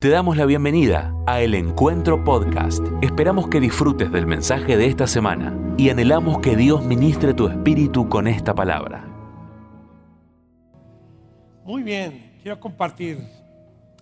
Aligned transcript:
Te 0.00 0.10
damos 0.10 0.36
la 0.36 0.46
bienvenida 0.46 1.12
a 1.26 1.40
El 1.40 1.56
Encuentro 1.56 2.22
Podcast. 2.22 2.84
Esperamos 3.02 3.48
que 3.48 3.58
disfrutes 3.58 4.12
del 4.12 4.28
mensaje 4.28 4.76
de 4.76 4.86
esta 4.86 5.08
semana 5.08 5.58
y 5.76 5.90
anhelamos 5.90 6.38
que 6.38 6.54
Dios 6.54 6.84
ministre 6.84 7.34
tu 7.34 7.48
espíritu 7.48 8.08
con 8.08 8.28
esta 8.28 8.54
palabra. 8.54 9.04
Muy 11.64 11.82
bien, 11.82 12.38
quiero 12.40 12.60
compartir 12.60 13.18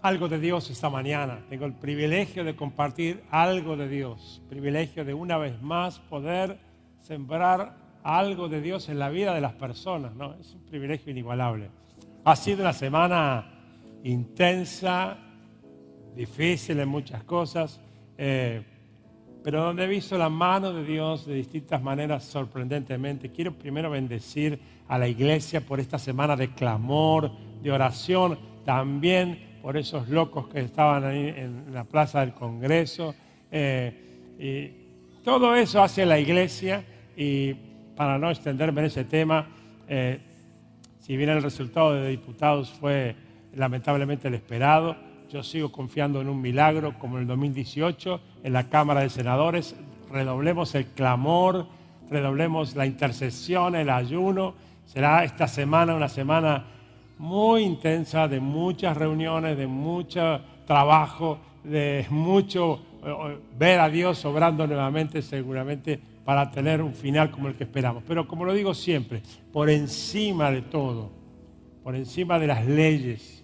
algo 0.03 0.29
de 0.29 0.39
Dios 0.39 0.69
esta 0.69 0.91
mañana. 0.91 1.39
Tengo 1.49 1.65
el 1.65 1.73
privilegio 1.73 2.45
de 2.45 2.55
compartir 2.55 3.25
algo 3.31 3.79
de 3.79 3.89
Dios, 3.89 4.43
privilegio 4.51 5.03
de 5.03 5.15
una 5.15 5.39
vez 5.39 5.63
más 5.63 5.99
poder 5.99 6.59
sembrar 6.99 7.75
algo 8.03 8.51
de 8.51 8.61
Dios 8.61 8.91
en 8.91 8.99
la 8.99 9.09
vida 9.09 9.33
de 9.33 9.41
las 9.41 9.55
personas, 9.55 10.15
¿no? 10.15 10.35
Es 10.35 10.53
un 10.53 10.61
privilegio 10.67 11.11
inigualable. 11.11 11.71
Ha 12.23 12.37
sido 12.37 12.61
una 12.61 12.75
semana 12.75 13.51
intensa, 14.05 15.23
difícil 16.17 16.81
en 16.81 16.89
muchas 16.89 17.23
cosas, 17.25 17.81
eh, 18.17 18.63
pero 19.45 19.63
donde 19.63 19.85
he 19.85 19.87
visto 19.87 20.19
la 20.19 20.29
mano 20.29 20.73
de 20.73 20.83
Dios 20.83 21.27
de 21.27 21.35
distintas 21.35 21.81
maneras 21.81 22.25
sorprendentemente. 22.25 23.31
Quiero 23.31 23.53
primero 23.53 23.91
bendecir 23.91 24.59
a 24.89 24.99
la 24.99 25.07
iglesia 25.07 25.61
por 25.61 25.79
esta 25.79 25.99
semana 25.99 26.35
de 26.35 26.53
clamor, 26.53 27.31
de 27.63 27.71
oración, 27.71 28.39
también 28.65 29.59
por 29.63 29.77
esos 29.77 30.09
locos 30.09 30.49
que 30.49 30.61
estaban 30.61 31.05
ahí 31.05 31.33
en 31.37 31.73
la 31.73 31.85
plaza 31.85 32.21
del 32.21 32.33
Congreso. 32.33 33.15
Eh, 33.53 34.35
y 34.39 35.23
todo 35.23 35.55
eso 35.55 35.83
hace 35.83 36.05
la 36.07 36.19
iglesia 36.19 36.85
y 37.17 37.55
para 37.95 38.19
no 38.19 38.31
extenderme 38.31 38.81
en 38.81 38.87
ese 38.87 39.05
tema, 39.05 39.49
eh, 39.89 40.21
si 40.99 41.17
bien 41.17 41.31
el 41.31 41.43
resultado 41.43 41.95
de 41.95 42.09
diputados 42.09 42.71
fue 42.71 43.15
lamentablemente 43.55 44.29
el 44.29 44.35
esperado, 44.35 45.06
yo 45.31 45.43
sigo 45.43 45.73
confiando 45.73 46.21
en 46.21 46.29
un 46.29 46.41
milagro 46.41 46.99
como 46.99 47.17
en 47.17 47.23
el 47.23 47.29
2018 47.29 48.21
en 48.45 48.53
la 48.53 48.69
Cámara 48.69 49.01
de 49.01 49.11
Senadores. 49.11 49.75
Redoblemos 50.11 50.75
el 50.75 50.87
clamor, 50.87 51.67
redoblemos 52.09 52.77
la 52.77 52.87
intercesión, 52.87 53.75
el 53.75 53.91
ayuno. 53.91 54.55
Será 54.85 55.25
esta 55.25 55.49
semana 55.49 55.95
una 55.95 56.09
semana 56.09 56.65
muy 57.19 57.63
intensa, 57.63 58.29
de 58.29 58.41
muchas 58.41 58.97
reuniones, 58.97 59.57
de 59.57 59.67
mucho 59.67 60.41
trabajo, 60.67 61.39
de 61.65 62.07
mucho 62.11 62.81
eh, 63.05 63.39
ver 63.59 63.81
a 63.81 63.89
Dios 63.89 64.25
obrando 64.25 64.67
nuevamente 64.67 65.23
seguramente 65.23 65.99
para 66.25 66.51
tener 66.51 66.83
un 66.83 66.93
final 66.93 67.31
como 67.31 67.49
el 67.49 67.55
que 67.55 67.65
esperamos. 67.65 68.03
Pero 68.07 68.29
como 68.29 68.45
lo 68.45 68.53
digo 68.53 68.75
siempre, 68.75 69.23
por 69.53 69.71
encima 69.71 70.51
de 70.51 70.63
todo, 70.63 71.11
por 71.83 71.97
encima 71.97 72.39
de 72.39 72.47
las 72.47 72.67
leyes, 72.67 73.36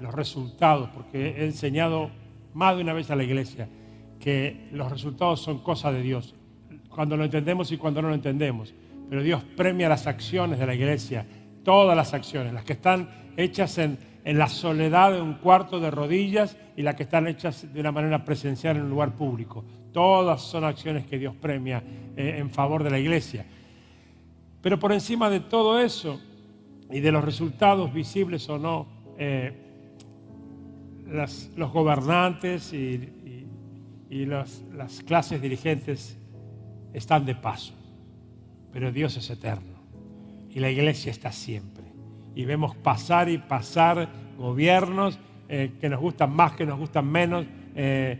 los 0.00 0.14
resultados, 0.14 0.90
porque 0.90 1.36
he 1.38 1.44
enseñado 1.44 2.10
más 2.54 2.76
de 2.76 2.82
una 2.82 2.92
vez 2.92 3.10
a 3.10 3.16
la 3.16 3.24
iglesia 3.24 3.68
que 4.18 4.68
los 4.72 4.90
resultados 4.90 5.40
son 5.40 5.58
cosas 5.58 5.94
de 5.94 6.02
Dios, 6.02 6.34
cuando 6.88 7.16
lo 7.16 7.24
entendemos 7.24 7.72
y 7.72 7.78
cuando 7.78 8.02
no 8.02 8.08
lo 8.08 8.14
entendemos. 8.14 8.74
Pero 9.08 9.22
Dios 9.22 9.42
premia 9.56 9.88
las 9.88 10.06
acciones 10.06 10.58
de 10.58 10.66
la 10.66 10.74
iglesia, 10.74 11.26
todas 11.64 11.96
las 11.96 12.14
acciones, 12.14 12.52
las 12.52 12.64
que 12.64 12.74
están 12.74 13.08
hechas 13.36 13.78
en, 13.78 13.98
en 14.24 14.38
la 14.38 14.48
soledad 14.48 15.12
de 15.12 15.20
un 15.20 15.34
cuarto 15.34 15.80
de 15.80 15.90
rodillas 15.90 16.56
y 16.76 16.82
las 16.82 16.94
que 16.94 17.04
están 17.04 17.26
hechas 17.26 17.72
de 17.72 17.80
una 17.80 17.92
manera 17.92 18.24
presencial 18.24 18.76
en 18.76 18.84
un 18.84 18.90
lugar 18.90 19.14
público. 19.16 19.64
Todas 19.92 20.42
son 20.42 20.64
acciones 20.64 21.06
que 21.06 21.18
Dios 21.18 21.34
premia 21.34 21.82
eh, 22.16 22.36
en 22.38 22.50
favor 22.50 22.84
de 22.84 22.90
la 22.90 22.98
iglesia. 22.98 23.46
Pero 24.62 24.78
por 24.78 24.92
encima 24.92 25.30
de 25.30 25.40
todo 25.40 25.80
eso 25.80 26.20
y 26.90 27.00
de 27.00 27.12
los 27.12 27.24
resultados 27.24 27.92
visibles 27.92 28.48
o 28.48 28.58
no, 28.58 28.86
eh, 29.18 29.69
los 31.10 31.72
gobernantes 31.72 32.72
y, 32.72 33.08
las 34.10 35.02
clases 35.06 35.40
dirigentes 35.40 36.18
están 36.92 37.24
de 37.24 37.34
paso, 37.36 37.74
pero 38.72 38.90
Dios 38.90 39.16
es 39.16 39.30
eterno 39.30 39.80
y 40.50 40.60
la 40.60 40.70
iglesia 40.70 41.10
está 41.10 41.32
siempre. 41.32 41.84
Y 42.34 42.44
vemos 42.44 42.76
pasar 42.76 43.28
y 43.28 43.38
pasar 43.38 44.08
gobiernos 44.36 45.18
eh, 45.48 45.72
que 45.80 45.88
nos 45.88 46.00
gustan 46.00 46.32
más, 46.32 46.52
que 46.52 46.66
nos 46.66 46.78
gustan 46.78 47.06
menos, 47.06 47.46
eh, 47.74 48.18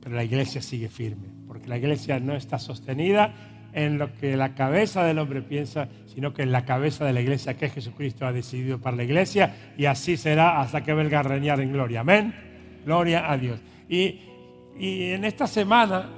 pero 0.00 0.16
la 0.16 0.24
iglesia 0.24 0.62
sigue 0.62 0.88
firme, 0.88 1.28
porque 1.46 1.68
la 1.68 1.78
iglesia 1.78 2.20
no 2.20 2.34
está 2.34 2.58
sostenida 2.58 3.34
en 3.72 3.98
lo 3.98 4.12
que 4.14 4.36
la 4.36 4.54
cabeza 4.54 5.04
del 5.04 5.18
hombre 5.18 5.42
piensa, 5.42 5.88
sino 6.18 6.34
que 6.34 6.44
la 6.46 6.64
cabeza 6.64 7.04
de 7.04 7.12
la 7.12 7.20
iglesia 7.20 7.56
que 7.56 7.70
Jesucristo 7.70 8.26
ha 8.26 8.32
decidido 8.32 8.80
para 8.80 8.96
la 8.96 9.04
iglesia 9.04 9.54
y 9.76 9.84
así 9.84 10.16
será 10.16 10.60
hasta 10.60 10.82
que 10.82 10.92
venga 10.92 11.20
a 11.20 11.22
reñar 11.22 11.60
en 11.60 11.72
gloria. 11.72 12.00
Amén. 12.00 12.34
Gloria 12.84 13.30
a 13.30 13.38
Dios. 13.38 13.60
Y, 13.88 14.18
en 14.76 15.24
esta 15.24 15.46
semana 15.46 16.10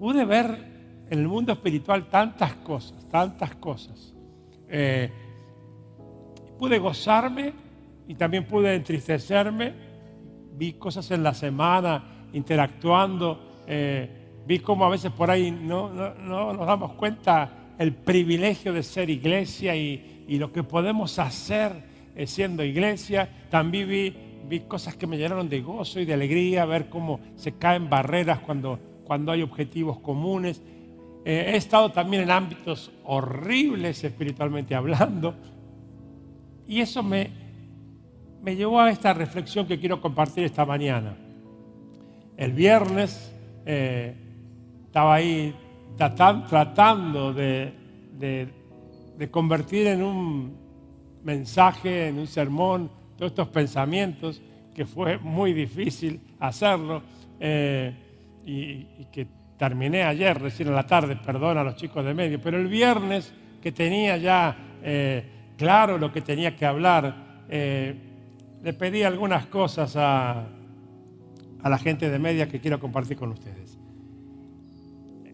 pude 0.00 0.24
ver 0.24 1.04
en 1.08 1.16
el 1.16 1.28
mundo 1.28 1.52
espiritual 1.52 2.08
tantas 2.08 2.54
cosas, 2.54 3.08
tantas 3.08 3.54
cosas. 3.54 4.16
Eh, 4.68 5.12
pude 6.58 6.80
gozarme 6.80 7.52
y 8.08 8.16
también 8.16 8.48
pude 8.48 8.74
entristecerme. 8.74 9.74
Vi 10.54 10.72
cosas 10.72 11.08
en 11.12 11.22
la 11.22 11.34
semana 11.34 12.26
interactuando. 12.32 13.62
Eh, 13.64 14.22
Vi 14.44 14.58
cómo 14.58 14.84
a 14.86 14.88
veces 14.88 15.12
por 15.12 15.30
ahí 15.30 15.52
no, 15.52 15.88
no, 15.88 16.52
nos 16.52 16.66
damos 16.66 16.94
cuenta 16.94 17.61
el 17.78 17.92
privilegio 17.92 18.72
de 18.72 18.82
ser 18.82 19.10
iglesia 19.10 19.76
y, 19.76 20.08
lo 20.28 20.50
que 20.50 20.62
podemos 20.62 21.18
hacer 21.18 21.72
eh, 22.16 22.26
siendo 22.26 22.64
iglesia. 22.64 23.28
También 23.50 23.88
vi, 23.88 24.14
vi, 24.48 24.60
cosas 24.60 24.96
que 24.96 25.06
me 25.06 25.18
llenaron 25.18 25.48
de 25.50 25.60
gozo 25.60 26.00
y 26.00 26.06
de 26.06 26.14
alegría, 26.14 26.64
ver 26.64 26.88
cómo 26.88 27.20
se 27.36 27.52
caen 27.52 27.90
barreras 27.90 28.38
cuando, 28.38 28.78
cuando 29.04 29.32
hay 29.32 29.42
objetivos 29.42 29.98
comunes. 29.98 30.62
Eh, 31.24 31.50
he 31.52 31.56
estado 31.56 31.92
también 31.92 32.22
en 32.22 32.30
ámbitos 32.30 32.90
horribles 33.04 34.02
espiritualmente 34.04 34.74
hablando. 34.74 35.34
Y 36.66 36.80
eso 36.80 37.02
me, 37.02 37.30
me 38.42 38.56
llevó 38.56 38.80
a 38.80 38.90
esta 38.90 39.12
reflexión 39.12 39.66
que 39.66 39.78
quiero 39.78 40.00
compartir 40.00 40.44
esta 40.44 40.64
mañana. 40.64 41.16
El 42.36 42.52
viernes 42.52 43.32
eh, 43.66 44.14
estaba 44.86 45.14
ahí 45.14 45.54
tratando 45.96 47.32
de, 47.32 48.48
convertir 49.30 49.86
en 49.86 50.02
un 50.02 50.56
mensaje, 51.22 52.08
en 52.08 52.18
un 52.18 52.26
sermón, 52.26 52.90
todos 53.16 53.32
estos 53.32 53.48
pensamientos, 53.48 54.42
que 54.74 54.86
fue 54.86 55.18
muy 55.18 55.52
difícil 55.52 56.20
hacerlo 56.40 57.02
eh, 57.38 57.92
y, 58.44 59.04
que 59.12 59.26
terminé 59.56 60.02
ayer, 60.02 60.40
recién 60.40 60.68
en 60.68 60.74
la 60.74 60.86
tarde, 60.86 61.16
perdón 61.16 61.58
a 61.58 61.62
los 61.62 61.76
chicos 61.76 62.04
de 62.04 62.14
medio, 62.14 62.40
pero 62.40 62.58
el 62.58 62.66
viernes 62.66 63.32
que 63.60 63.70
tenía 63.70 64.16
ya 64.16 64.56
eh, 64.82 65.24
claro 65.56 65.98
lo 65.98 66.10
que 66.10 66.20
tenía 66.20 66.56
que 66.56 66.66
hablar, 66.66 67.44
eh, 67.48 67.94
le 68.62 68.72
pedí 68.72 69.04
algunas 69.04 69.46
cosas 69.46 69.94
a, 69.96 70.48
a 71.62 71.68
la 71.68 71.78
gente 71.78 72.10
de 72.10 72.18
media 72.18 72.48
que 72.48 72.60
quiero 72.60 72.80
compartir 72.80 73.16
con 73.16 73.30
ustedes 73.30 73.81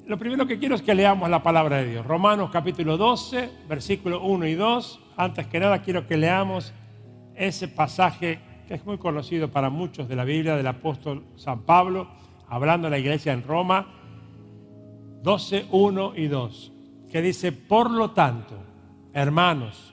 lo 0.08 0.18
primero 0.18 0.46
que 0.46 0.58
quiero 0.58 0.74
es 0.74 0.80
que 0.80 0.94
leamos 0.94 1.28
la 1.28 1.42
palabra 1.42 1.76
de 1.76 1.90
Dios. 1.90 2.06
Romanos 2.06 2.48
capítulo 2.50 2.96
12, 2.96 3.50
versículo 3.68 4.22
1 4.22 4.46
y 4.46 4.54
2. 4.54 5.00
Antes 5.18 5.46
que 5.48 5.60
nada 5.60 5.82
quiero 5.82 6.06
que 6.06 6.16
leamos 6.16 6.72
ese 7.34 7.68
pasaje 7.68 8.40
que 8.66 8.72
es 8.72 8.86
muy 8.86 8.96
conocido 8.96 9.50
para 9.50 9.68
muchos 9.68 10.08
de 10.08 10.16
la 10.16 10.24
Biblia 10.24 10.56
del 10.56 10.66
apóstol 10.66 11.24
San 11.36 11.60
Pablo, 11.60 12.08
hablando 12.48 12.86
de 12.86 12.92
la 12.92 12.98
iglesia 12.98 13.34
en 13.34 13.42
Roma, 13.42 13.86
12, 15.22 15.66
1 15.72 16.12
y 16.16 16.28
2, 16.28 16.72
que 17.12 17.20
dice, 17.20 17.52
por 17.52 17.90
lo 17.90 18.12
tanto, 18.12 18.54
hermanos, 19.12 19.92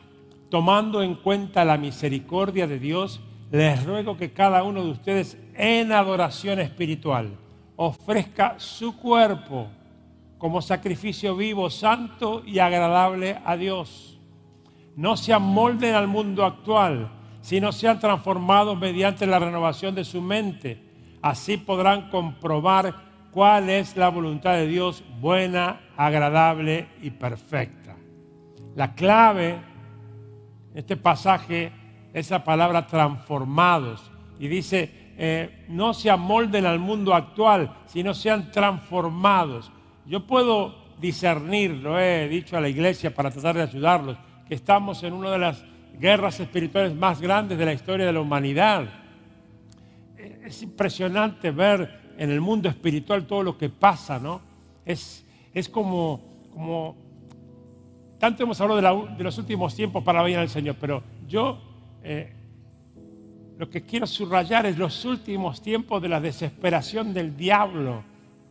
tomando 0.49 1.03
en 1.03 1.15
cuenta 1.15 1.65
la 1.65 1.77
misericordia 1.77 2.67
de 2.67 2.79
Dios, 2.79 3.19
les 3.51 3.85
ruego 3.85 4.15
que 4.15 4.31
cada 4.31 4.63
uno 4.63 4.81
de 4.81 4.91
ustedes 4.91 5.37
en 5.55 5.91
adoración 5.91 6.61
espiritual 6.61 7.31
ofrezca 7.75 8.55
su 8.59 8.95
cuerpo 8.95 9.67
como 10.45 10.61
sacrificio 10.61 11.35
vivo, 11.35 11.71
santo 11.71 12.43
y 12.45 12.59
agradable 12.59 13.41
a 13.43 13.57
Dios. 13.57 14.19
No 14.95 15.17
se 15.17 15.33
amolden 15.33 15.95
al 15.95 16.07
mundo 16.07 16.45
actual, 16.45 17.09
sino 17.41 17.71
sean 17.71 17.99
transformados 17.99 18.77
mediante 18.77 19.25
la 19.25 19.39
renovación 19.39 19.95
de 19.95 20.05
su 20.05 20.21
mente. 20.21 20.83
Así 21.19 21.57
podrán 21.57 22.11
comprobar 22.11 22.93
cuál 23.31 23.71
es 23.71 23.97
la 23.97 24.09
voluntad 24.09 24.53
de 24.53 24.67
Dios 24.67 25.03
buena, 25.19 25.81
agradable 25.97 26.89
y 27.01 27.09
perfecta. 27.09 27.95
La 28.75 28.93
clave 28.93 29.49
en 30.73 30.75
este 30.75 30.95
pasaje 30.95 31.71
es 32.13 32.29
la 32.29 32.43
palabra 32.43 32.85
transformados. 32.85 34.11
Y 34.37 34.47
dice, 34.47 35.15
eh, 35.17 35.65
no 35.69 35.95
se 35.95 36.11
amolden 36.11 36.67
al 36.67 36.77
mundo 36.77 37.15
actual, 37.15 37.75
sino 37.87 38.13
sean 38.13 38.51
transformados. 38.51 39.71
Yo 40.05 40.25
puedo 40.27 40.75
discernir, 40.99 41.71
lo 41.71 41.99
he 41.99 42.27
dicho 42.29 42.55
a 42.55 42.61
la 42.61 42.69
iglesia 42.69 43.13
para 43.13 43.31
tratar 43.31 43.55
de 43.55 43.63
ayudarlos, 43.63 44.17
que 44.47 44.55
estamos 44.55 45.01
en 45.03 45.13
una 45.13 45.31
de 45.31 45.39
las 45.39 45.63
guerras 45.99 46.39
espirituales 46.39 46.95
más 46.95 47.19
grandes 47.19 47.57
de 47.57 47.65
la 47.65 47.73
historia 47.73 48.05
de 48.05 48.13
la 48.13 48.21
humanidad. 48.21 48.87
es 50.17 50.61
impresionante 50.61 51.51
ver 51.51 52.13
en 52.17 52.29
el 52.29 52.39
mundo 52.39 52.69
espiritual 52.69 53.25
todo 53.25 53.43
lo 53.43 53.57
que 53.57 53.69
pasa, 53.69 54.19
¿no? 54.19 54.41
Es, 54.85 55.25
es 55.53 55.67
como, 55.67 56.21
como, 56.53 56.95
tanto 58.19 58.43
hemos 58.43 58.61
hablado 58.61 59.07
de, 59.17 59.23
los 59.23 59.37
últimos 59.37 59.75
tiempos 59.75 60.03
para 60.03 60.19
la 60.19 60.25
vida 60.25 60.39
del 60.39 60.49
Señor, 60.49 60.75
pero 60.79 61.03
yo 61.27 61.59
eh, 62.03 62.31
lo 63.57 63.69
que 63.69 63.81
quiero 63.81 64.05
subrayar 64.05 64.65
es 64.65 64.77
los 64.77 65.03
últimos 65.03 65.61
tiempos 65.61 66.01
de 66.01 66.09
la 66.09 66.21
desesperación 66.21 67.13
del 67.13 67.35
diablo 67.35 68.03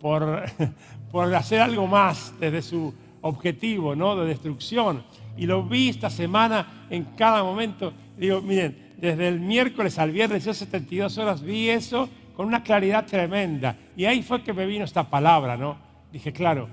por, 0.05 0.43
por 1.11 1.35
hacer 1.35 1.62
algo 1.62 1.87
más 1.87 2.35
desde 2.39 2.61
su 2.61 2.93
objetivo, 3.23 3.97
¿no? 3.97 4.15
De 4.17 4.27
destrucción. 4.27 5.03
Y 5.35 5.47
lo 5.47 5.62
vi 5.62 5.89
esta 5.89 6.11
semana 6.11 6.87
en 6.91 7.05
cada 7.17 7.43
momento. 7.43 7.91
Digo, 8.19 8.43
miren, 8.43 8.93
desde 8.99 9.29
el 9.29 9.41
miércoles 9.41 9.99
al 9.99 10.11
viernes, 10.11 10.45
yo 10.45 10.53
72 10.53 11.17
horas 11.17 11.41
vi 11.41 11.71
eso 11.71 12.11
con 12.37 12.47
una 12.47 12.62
claridad 12.62 13.06
tremenda. 13.06 13.77
Y 13.97 14.05
ahí 14.05 14.23
fue 14.23 14.43
que 14.43 14.53
me 14.53 14.67
vino 14.67 14.85
esta 14.85 15.09
palabra, 15.09 15.56
¿no? 15.56 15.79
Dije, 16.12 16.35
claro, 16.35 16.69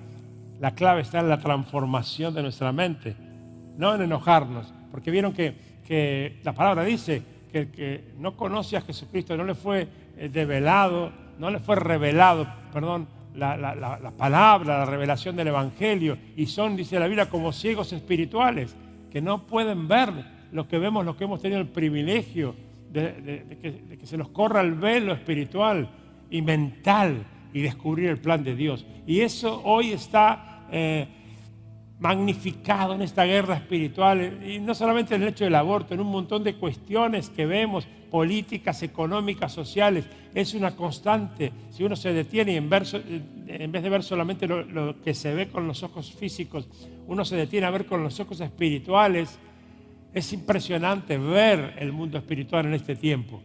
la 0.60 0.76
clave 0.76 1.00
está 1.00 1.22
en 1.22 1.30
la 1.30 1.40
transformación 1.40 2.34
de 2.34 2.42
nuestra 2.42 2.74
mente, 2.74 3.16
no 3.78 3.96
en 3.96 4.02
enojarnos. 4.02 4.74
Porque 4.92 5.10
vieron 5.10 5.32
que, 5.32 5.56
que 5.88 6.42
la 6.44 6.52
palabra 6.52 6.84
dice 6.84 7.24
que 7.50 7.60
el 7.60 7.72
que 7.72 8.04
no 8.20 8.36
conoce 8.36 8.76
a 8.76 8.82
Jesucristo, 8.82 9.38
no 9.38 9.46
le 9.46 9.56
fue 9.56 9.88
eh, 10.18 10.28
develado, 10.28 11.14
no 11.40 11.50
le 11.50 11.60
fue 11.60 11.78
revelado, 11.78 12.46
perdón, 12.74 13.08
la, 13.36 13.58
la, 13.58 14.12
palabra, 14.12 14.80
la 14.80 14.86
revelación 14.86 15.36
del 15.36 15.48
Evangelio, 15.48 16.18
y 16.36 16.46
son, 16.46 16.76
dice 16.76 17.00
la 17.00 17.08
Biblia, 17.08 17.30
como 17.30 17.54
ciegos 17.54 17.94
espirituales, 17.94 18.76
que 19.12 19.22
no 19.22 19.44
pueden 19.44 19.88
ver 19.88 20.12
lo 20.52 20.68
que 20.68 20.78
vemos, 20.78 21.06
lo 21.06 21.16
que 21.16 21.24
hemos 21.24 21.42
tenido 21.42 21.60
el 21.60 21.68
privilegio 21.68 22.56
de, 22.92 23.46
que, 24.00 24.06
se 24.06 24.18
nos 24.18 24.30
corra 24.30 24.62
el 24.62 24.74
velo 24.74 25.14
espiritual 25.14 25.90
y 26.30 26.42
mental 26.42 27.26
y 27.54 27.62
descubrir 27.62 28.10
el 28.10 28.18
plan 28.18 28.44
de 28.44 28.56
Dios. 28.56 28.86
Y 29.08 29.22
eso 29.22 29.62
hoy 29.64 29.92
está 29.92 30.66
eh, 30.72 31.08
magnificado 32.02 32.96
en 32.96 33.04
esta 33.04 33.26
guerra 33.26 33.56
espiritual, 33.56 34.40
y 34.44 34.60
no 34.60 34.74
solamente 34.74 35.14
en 35.14 35.22
el 35.22 35.30
hecho 35.30 35.44
del 35.44 35.54
aborto, 35.54 35.94
en 35.94 36.00
un 36.00 36.08
montón 36.08 36.44
de 36.44 36.56
cuestiones 36.56 37.30
que 37.30 37.46
vemos, 37.46 37.88
políticas, 38.10 38.82
económicas, 38.82 39.54
sociales, 39.54 40.06
es 40.34 40.56
una 40.56 40.76
constante. 40.76 41.54
Si 41.70 41.84
uno 41.84 41.96
se 41.96 42.12
detiene 42.12 42.54
y 42.54 42.58
en, 42.58 42.70
vez 42.70 43.84
de 43.84 43.90
ver 43.90 44.02
solamente 44.02 44.48
lo, 44.48 45.00
que 45.00 45.14
se 45.14 45.36
ve 45.36 45.50
con 45.50 45.68
los 45.68 45.84
ojos 45.84 46.12
físicos, 46.12 46.68
uno 47.08 47.24
se 47.24 47.36
detiene 47.36 47.68
a 47.68 47.70
ver 47.70 47.86
con 47.86 48.04
los 48.04 48.20
ojos 48.20 48.42
espirituales, 48.42 49.38
es 50.12 50.34
impresionante 50.34 51.20
ver 51.20 51.76
el 51.78 51.92
mundo 51.92 52.18
espiritual 52.18 52.66
en 52.66 52.74
este 52.74 52.96
tiempo. 52.96 53.44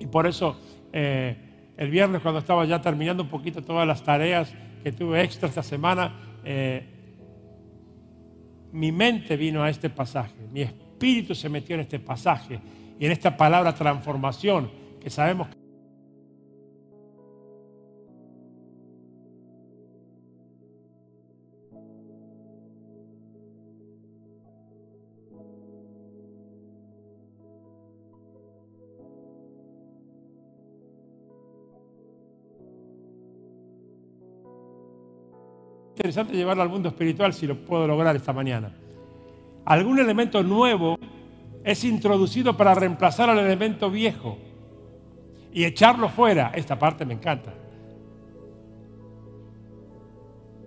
Y 0.00 0.06
por 0.06 0.26
eso 0.26 0.58
eh, 0.90 1.36
el 1.76 1.90
viernes 1.90 2.22
cuando 2.22 2.40
estaba 2.40 2.64
ya 2.64 2.80
terminando 2.80 3.22
un 3.22 3.28
poquito 3.28 3.62
todas 3.62 3.86
las 3.86 4.02
tareas 4.02 4.54
que 4.82 4.90
tuve 4.90 5.22
extra 5.22 5.50
esta 5.50 5.62
semana, 5.62 6.14
eh, 6.44 6.93
mi 8.74 8.90
mente 8.90 9.36
vino 9.36 9.62
a 9.62 9.70
este 9.70 9.88
pasaje, 9.88 10.34
mi 10.52 10.62
espíritu 10.62 11.32
se 11.34 11.48
metió 11.48 11.74
en 11.76 11.82
este 11.82 12.00
pasaje 12.00 12.58
y 12.98 13.06
en 13.06 13.12
esta 13.12 13.36
palabra 13.36 13.72
transformación 13.72 14.68
que 15.00 15.10
sabemos 15.10 15.48
que 15.48 15.63
interesante 36.04 36.36
llevarlo 36.36 36.62
al 36.62 36.68
mundo 36.68 36.90
espiritual 36.90 37.32
si 37.32 37.46
lo 37.46 37.56
puedo 37.56 37.86
lograr 37.86 38.14
esta 38.14 38.34
mañana. 38.34 38.70
Algún 39.64 39.98
elemento 39.98 40.42
nuevo 40.42 40.98
es 41.64 41.82
introducido 41.82 42.54
para 42.58 42.74
reemplazar 42.74 43.30
al 43.30 43.38
elemento 43.38 43.88
viejo 43.88 44.36
y 45.50 45.64
echarlo 45.64 46.10
fuera. 46.10 46.52
Esta 46.54 46.78
parte 46.78 47.06
me 47.06 47.14
encanta. 47.14 47.54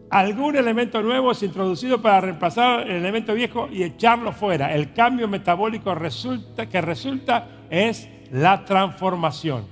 Algún 0.09 0.55
elemento 0.55 1.03
nuevo 1.03 1.31
es 1.31 1.43
introducido 1.43 2.01
para 2.01 2.19
reemplazar 2.19 2.89
el 2.89 2.95
elemento 2.95 3.35
viejo 3.35 3.69
y 3.71 3.83
echarlo 3.83 4.31
fuera. 4.31 4.73
El 4.73 4.91
cambio 4.93 5.27
metabólico 5.27 5.93
resulta, 5.93 6.67
que 6.67 6.81
resulta 6.81 7.47
es 7.69 8.09
la 8.31 8.65
transformación. 8.65 9.65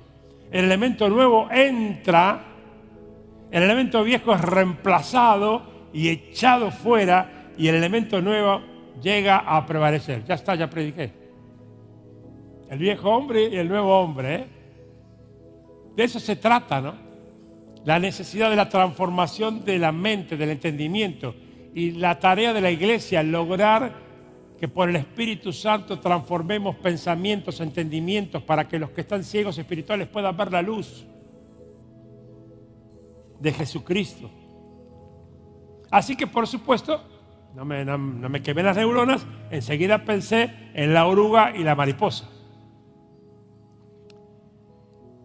El 0.51 0.65
elemento 0.65 1.09
nuevo 1.09 1.49
entra 1.49 2.54
el 3.51 3.63
elemento 3.63 4.03
viejo 4.03 4.33
es 4.33 4.41
reemplazado 4.41 5.63
y 5.93 6.09
echado 6.09 6.71
fuera 6.71 7.51
y 7.57 7.67
el 7.67 7.75
elemento 7.75 8.21
nuevo 8.21 8.61
llega 9.01 9.37
a 9.37 9.65
prevalecer. 9.65 10.25
Ya 10.25 10.35
está, 10.35 10.55
ya 10.55 10.69
prediqué. 10.69 11.11
El 12.69 12.79
viejo 12.79 13.09
hombre 13.09 13.47
y 13.49 13.55
el 13.55 13.69
nuevo 13.69 13.97
hombre. 13.97 14.35
¿eh? 14.35 14.45
De 15.95 16.03
eso 16.03 16.19
se 16.19 16.35
trata, 16.35 16.81
¿no? 16.81 16.95
La 17.85 17.99
necesidad 17.99 18.49
de 18.49 18.55
la 18.55 18.67
transformación 18.67 19.63
de 19.63 19.77
la 19.77 19.91
mente, 19.91 20.35
del 20.35 20.49
entendimiento. 20.49 21.35
Y 21.73 21.91
la 21.91 22.19
tarea 22.19 22.51
de 22.51 22.61
la 22.61 22.71
iglesia, 22.71 23.21
lograr 23.21 23.93
que 24.59 24.67
por 24.67 24.89
el 24.89 24.95
Espíritu 24.95 25.53
Santo 25.53 25.99
transformemos 25.99 26.77
pensamientos, 26.77 27.59
entendimientos, 27.61 28.41
para 28.41 28.67
que 28.67 28.79
los 28.79 28.89
que 28.89 29.01
están 29.01 29.23
ciegos 29.23 29.57
espirituales 29.57 30.07
puedan 30.07 30.35
ver 30.35 30.51
la 30.51 30.61
luz 30.61 31.05
de 33.39 33.51
Jesucristo. 33.51 34.29
Así 35.91 36.15
que, 36.15 36.27
por 36.27 36.47
supuesto, 36.47 37.01
no 37.55 37.63
me, 37.63 37.85
no, 37.85 37.97
me 37.97 38.41
quemé 38.41 38.63
las 38.63 38.75
neuronas, 38.75 39.25
enseguida 39.49 40.03
pensé 40.03 40.51
en 40.73 40.93
la 40.93 41.07
oruga 41.07 41.55
y 41.55 41.63
la 41.63 41.75
mariposa. 41.75 42.29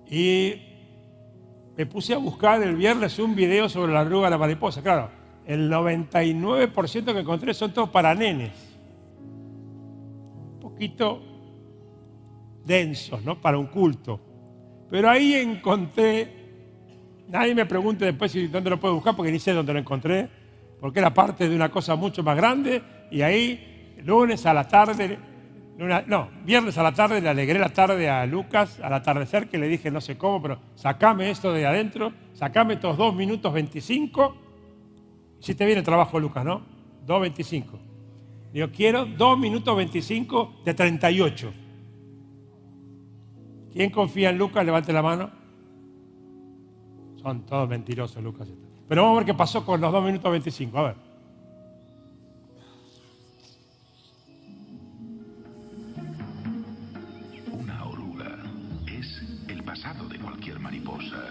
Y 0.08 0.54
me 1.76 1.86
puse 1.86 2.14
a 2.14 2.18
buscar 2.18 2.62
el 2.62 2.76
viernes 2.76 3.18
un 3.18 3.34
video 3.34 3.68
sobre 3.68 3.92
la 3.92 4.02
oruga 4.02 4.28
y 4.28 4.30
la 4.30 4.38
mariposa. 4.38 4.82
Claro, 4.82 5.10
el 5.46 5.70
99% 5.70 7.12
que 7.12 7.18
encontré 7.18 7.54
son 7.54 7.72
todos 7.72 7.90
para 7.90 8.14
nenes. 8.14 8.52
Un 9.18 10.60
poquito 10.60 11.22
densos, 12.64 13.24
¿no? 13.24 13.40
Para 13.40 13.58
un 13.58 13.66
culto. 13.66 14.20
Pero 14.88 15.10
ahí 15.10 15.34
encontré 15.34 16.39
Nadie 17.30 17.54
me 17.54 17.64
pregunte 17.64 18.04
después 18.04 18.34
dónde 18.50 18.70
lo 18.70 18.80
puedo 18.80 18.94
buscar 18.94 19.14
porque 19.14 19.30
ni 19.30 19.38
sé 19.38 19.52
dónde 19.52 19.72
lo 19.72 19.78
encontré, 19.78 20.28
porque 20.80 20.98
era 20.98 21.14
parte 21.14 21.48
de 21.48 21.54
una 21.54 21.70
cosa 21.70 21.94
mucho 21.94 22.24
más 22.24 22.36
grande 22.36 22.82
y 23.08 23.22
ahí 23.22 23.94
lunes 24.04 24.44
a 24.46 24.52
la 24.52 24.66
tarde, 24.66 25.16
no, 25.78 26.28
viernes 26.44 26.76
a 26.76 26.82
la 26.82 26.92
tarde 26.92 27.20
le 27.20 27.28
alegré 27.28 27.60
la 27.60 27.68
tarde 27.68 28.10
a 28.10 28.26
Lucas 28.26 28.80
al 28.80 28.92
atardecer 28.94 29.48
que 29.48 29.58
le 29.58 29.68
dije 29.68 29.92
no 29.92 30.00
sé 30.00 30.18
cómo, 30.18 30.42
pero 30.42 30.58
sacame 30.74 31.30
esto 31.30 31.52
de 31.52 31.66
adentro, 31.66 32.12
sacame 32.32 32.74
estos 32.74 32.96
dos 32.96 33.14
minutos 33.14 33.52
25. 33.52 34.36
Si 35.38 35.54
te 35.54 35.64
viene 35.64 35.78
el 35.78 35.84
trabajo, 35.84 36.18
Lucas, 36.18 36.44
¿no? 36.44 36.62
2.25. 37.06 37.64
Yo 38.52 38.72
quiero 38.72 39.06
dos 39.06 39.38
minutos 39.38 39.74
25 39.76 40.62
de 40.64 40.74
38. 40.74 41.54
¿Quién 43.72 43.90
confía 43.90 44.30
en 44.30 44.38
Lucas? 44.38 44.66
Levante 44.66 44.92
la 44.92 45.00
mano. 45.00 45.39
Son 47.22 47.44
todos 47.44 47.68
mentirosos, 47.68 48.22
Lucas. 48.22 48.48
Pero 48.88 49.02
vamos 49.02 49.16
a 49.16 49.20
ver 49.20 49.26
qué 49.26 49.34
pasó 49.34 49.64
con 49.64 49.80
los 49.80 49.92
2 49.92 50.04
minutos 50.04 50.30
25. 50.30 50.78
A 50.78 50.82
ver. 50.82 50.96
Una 57.52 57.84
oruga 57.84 58.38
es 58.86 59.22
el 59.48 59.62
pasado 59.62 60.08
de 60.08 60.18
cualquier 60.18 60.58
mariposa. 60.60 61.22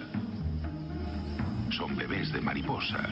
Son 1.72 1.96
bebés 1.96 2.32
de 2.34 2.42
mariposa, 2.42 3.10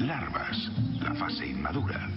larvas, 0.00 0.70
la 1.00 1.14
fase 1.14 1.46
inmadura. 1.46 2.08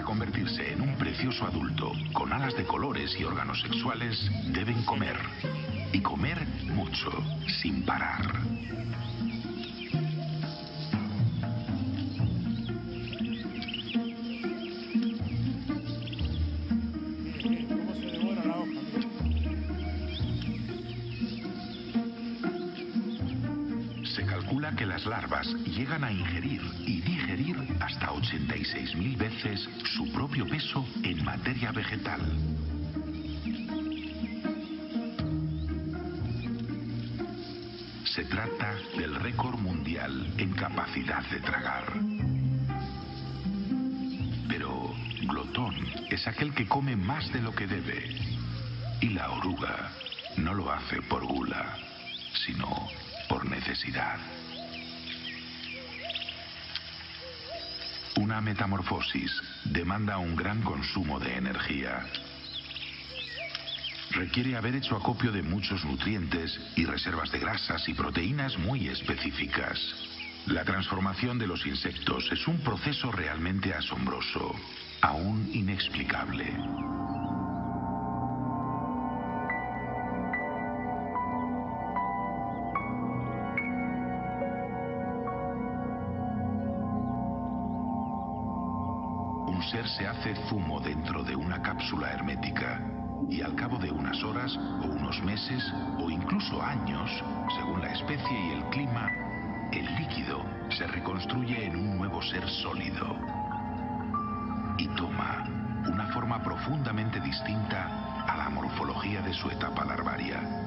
En 0.00 0.80
un 0.80 0.96
precioso 0.96 1.44
adulto 1.44 1.92
con 2.12 2.32
alas 2.32 2.54
de 2.56 2.64
colores 2.64 3.14
y 3.18 3.24
órganos 3.24 3.60
sexuales, 3.60 4.30
deben 4.52 4.82
comer. 4.84 5.16
Y 5.92 6.00
comer 6.00 6.46
mucho, 6.64 7.10
sin 7.60 7.84
parar. 7.84 8.22
Las 24.98 25.06
larvas 25.06 25.46
llegan 25.64 26.02
a 26.02 26.10
ingerir 26.10 26.60
y 26.84 27.00
digerir 27.00 27.56
hasta 27.78 28.08
86.000 28.08 29.16
veces 29.16 29.68
su 29.94 30.10
propio 30.10 30.44
peso 30.44 30.84
en 31.04 31.24
materia 31.24 31.70
vegetal. 31.70 32.20
Se 38.06 38.24
trata 38.24 38.74
del 38.96 39.14
récord 39.14 39.60
mundial 39.60 40.34
en 40.36 40.52
capacidad 40.54 41.22
de 41.30 41.38
tragar. 41.42 41.92
Pero 44.48 44.96
glotón 45.28 45.76
es 46.10 46.26
aquel 46.26 46.52
que 46.54 46.66
come 46.66 46.96
más 46.96 47.32
de 47.32 47.40
lo 47.40 47.54
que 47.54 47.68
debe. 47.68 48.16
Y 49.00 49.10
la 49.10 49.30
oruga 49.30 49.92
no 50.38 50.54
lo 50.54 50.72
hace 50.72 51.00
por 51.02 51.24
gula, 51.24 51.76
sino 52.44 52.88
por 53.28 53.48
necesidad. 53.48 54.18
Una 58.28 58.42
metamorfosis 58.42 59.32
demanda 59.64 60.18
un 60.18 60.36
gran 60.36 60.60
consumo 60.60 61.18
de 61.18 61.34
energía. 61.34 62.04
Requiere 64.10 64.54
haber 64.54 64.74
hecho 64.74 64.96
acopio 64.96 65.32
de 65.32 65.42
muchos 65.42 65.82
nutrientes 65.86 66.60
y 66.76 66.84
reservas 66.84 67.32
de 67.32 67.38
grasas 67.38 67.88
y 67.88 67.94
proteínas 67.94 68.58
muy 68.58 68.86
específicas. 68.88 69.80
La 70.44 70.62
transformación 70.62 71.38
de 71.38 71.46
los 71.46 71.64
insectos 71.64 72.30
es 72.30 72.46
un 72.46 72.58
proceso 72.58 73.10
realmente 73.10 73.72
asombroso, 73.72 74.54
aún 75.00 75.48
inexplicable. 75.54 76.52
Ser 89.70 89.86
se 89.88 90.06
hace 90.06 90.34
zumo 90.48 90.80
dentro 90.80 91.22
de 91.22 91.36
una 91.36 91.60
cápsula 91.60 92.10
hermética 92.12 92.80
y 93.28 93.42
al 93.42 93.54
cabo 93.54 93.76
de 93.78 93.90
unas 93.90 94.22
horas 94.24 94.56
o 94.56 94.86
unos 94.86 95.22
meses 95.22 95.62
o 95.98 96.08
incluso 96.08 96.62
años, 96.62 97.10
según 97.54 97.82
la 97.82 97.92
especie 97.92 98.40
y 98.46 98.52
el 98.52 98.64
clima, 98.70 99.10
el 99.72 99.84
líquido 99.96 100.42
se 100.70 100.86
reconstruye 100.86 101.66
en 101.66 101.76
un 101.76 101.98
nuevo 101.98 102.22
ser 102.22 102.48
sólido 102.48 103.14
y 104.78 104.88
toma 104.96 105.44
una 105.86 106.06
forma 106.14 106.42
profundamente 106.42 107.20
distinta 107.20 108.24
a 108.26 108.36
la 108.38 108.48
morfología 108.48 109.20
de 109.20 109.34
su 109.34 109.50
etapa 109.50 109.84
larvaria. 109.84 110.57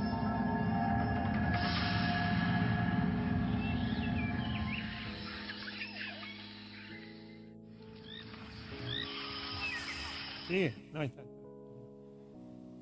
Sí, 10.51 10.69
no, 10.91 11.01
está. 11.01 11.21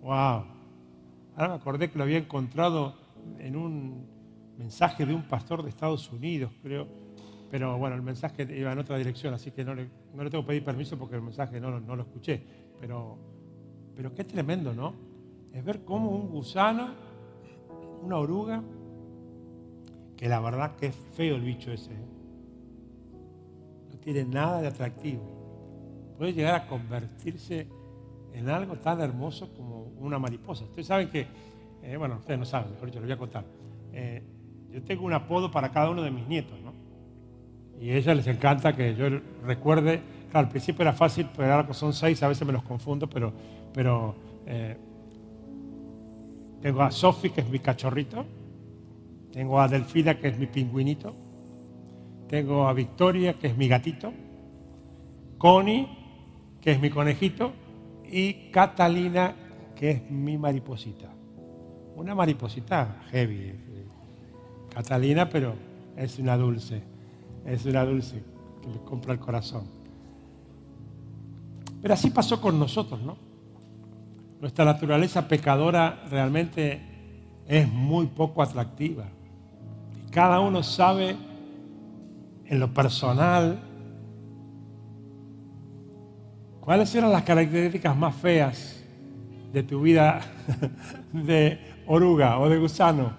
Wow. 0.02 0.44
Ahora 1.36 1.50
me 1.50 1.54
acordé 1.54 1.92
que 1.92 2.00
lo 2.00 2.04
había 2.04 2.18
encontrado 2.18 2.96
en 3.38 3.56
un 3.56 4.08
mensaje 4.58 5.06
de 5.06 5.14
un 5.14 5.22
pastor 5.28 5.62
de 5.62 5.70
Estados 5.70 6.12
Unidos, 6.12 6.52
creo. 6.64 6.88
Pero 7.52 7.78
bueno, 7.78 7.96
el 7.96 8.02
mensaje 8.02 8.48
iba 8.58 8.72
en 8.72 8.80
otra 8.80 8.98
dirección, 8.98 9.36
así 9.36 9.52
que 9.52 9.64
no 9.64 9.76
le, 9.76 9.88
tengo 10.32 10.44
que 10.44 10.48
pedir 10.48 10.64
permiso 10.66 10.98
porque 10.98 11.16
el 11.16 11.22
mensaje 11.22 11.60
no, 11.62 11.70
lo- 11.70 11.80
no 11.80 11.96
lo 11.96 12.02
escuché. 12.02 12.42
Pero, 12.80 13.18
pero 13.96 14.16
qué 14.16 14.24
tremendo, 14.24 14.74
¿no? 14.74 14.96
Es 15.54 15.64
ver 15.64 15.84
cómo 15.86 16.10
un 16.10 16.28
gusano, 16.30 16.90
una 18.02 18.18
oruga, 18.18 18.64
que 20.18 20.28
la 20.28 20.40
verdad 20.40 20.76
que 20.76 20.88
es 20.88 20.96
feo 20.96 21.36
el 21.36 21.44
bicho 21.44 21.72
ese, 21.72 21.94
¿eh? 21.94 22.06
no 23.92 23.98
tiene 24.00 24.26
nada 24.26 24.60
de 24.62 24.68
atractivo 24.68 25.39
puede 26.20 26.34
llegar 26.34 26.56
a 26.56 26.68
convertirse 26.68 27.66
en 28.34 28.50
algo 28.50 28.76
tan 28.76 29.00
hermoso 29.00 29.54
como 29.54 29.84
una 30.00 30.20
mariposa. 30.20 30.66
Ustedes 30.66 30.88
saben 30.88 31.10
que, 31.10 31.26
eh, 31.82 31.96
bueno, 31.96 32.18
ustedes 32.18 32.38
no 32.38 32.46
saben, 32.46 32.72
mejor 32.74 32.88
dicho, 32.88 33.00
les 33.00 33.08
voy 33.08 33.14
a 33.14 33.18
contar. 33.18 33.46
Eh, 33.94 34.22
yo 34.70 34.84
tengo 34.84 35.06
un 35.06 35.14
apodo 35.14 35.50
para 35.50 35.72
cada 35.72 35.90
uno 35.90 36.02
de 36.02 36.12
mis 36.12 36.28
nietos, 36.28 36.60
¿no? 36.60 36.74
Y 37.80 37.92
a 37.92 37.96
ellos 37.96 38.18
les 38.18 38.28
encanta 38.28 38.76
que 38.76 38.94
yo 38.96 39.06
recuerde, 39.46 40.02
claro, 40.30 40.48
al 40.48 40.50
principio 40.50 40.82
era 40.82 40.92
fácil, 40.92 41.30
pero 41.38 41.54
ahora 41.54 41.74
son 41.74 41.94
seis, 41.94 42.22
a 42.22 42.28
veces 42.28 42.46
me 42.46 42.52
los 42.52 42.64
confundo, 42.64 43.10
pero, 43.10 43.32
pero 43.74 44.14
eh, 44.46 44.76
tengo 46.62 46.82
a 46.82 46.92
Sophie, 46.92 47.32
que 47.32 47.40
es 47.40 47.50
mi 47.50 47.60
cachorrito, 47.60 48.26
tengo 49.32 49.62
a 49.62 49.70
Delfina, 49.70 50.20
que 50.20 50.28
es 50.28 50.38
mi 50.38 50.48
pingüinito, 50.48 51.16
tengo 52.28 52.68
a 52.68 52.74
Victoria, 52.74 53.36
que 53.36 53.48
es 53.48 53.56
mi 53.56 53.70
gatito, 53.70 54.12
Connie, 55.38 55.99
que 56.62 56.72
es 56.72 56.80
mi 56.80 56.90
conejito, 56.90 57.54
y 58.12 58.50
Catalina, 58.52 59.36
que 59.76 59.92
es 59.92 60.12
mi 60.12 60.38
mariposita. 60.38 61.10
Una 61.96 62.16
mariposita 62.16 63.02
heavy. 63.12 63.36
eh, 63.36 63.88
Catalina, 64.74 65.30
pero 65.30 65.54
es 65.96 66.18
una 66.20 66.38
dulce. 66.38 66.82
Es 67.46 67.66
una 67.66 67.86
dulce 67.86 68.24
que 68.62 68.68
me 68.68 68.80
compra 68.80 69.14
el 69.14 69.20
corazón. 69.20 69.66
Pero 71.82 71.94
así 71.94 72.10
pasó 72.10 72.42
con 72.42 72.60
nosotros, 72.60 73.02
¿no? 73.02 73.18
Nuestra 74.42 74.66
naturaleza 74.66 75.28
pecadora 75.28 76.04
realmente 76.10 76.82
es 77.48 77.68
muy 77.68 78.08
poco 78.08 78.42
atractiva. 78.42 79.06
Y 79.98 80.12
cada 80.12 80.40
uno 80.40 80.64
sabe 80.64 81.16
en 82.46 82.60
lo 82.60 82.74
personal 82.74 83.60
¿Cuáles 86.62 86.94
eran 86.94 87.12
las 87.12 87.24
características 87.24 87.96
más 87.96 88.16
feas 88.16 88.84
de 89.52 89.64
tu 89.64 89.82
vida 89.82 90.22
de 91.14 91.60
oruga 91.88 92.40
o 92.40 92.50
de 92.50 92.58
gusano? 92.60 93.12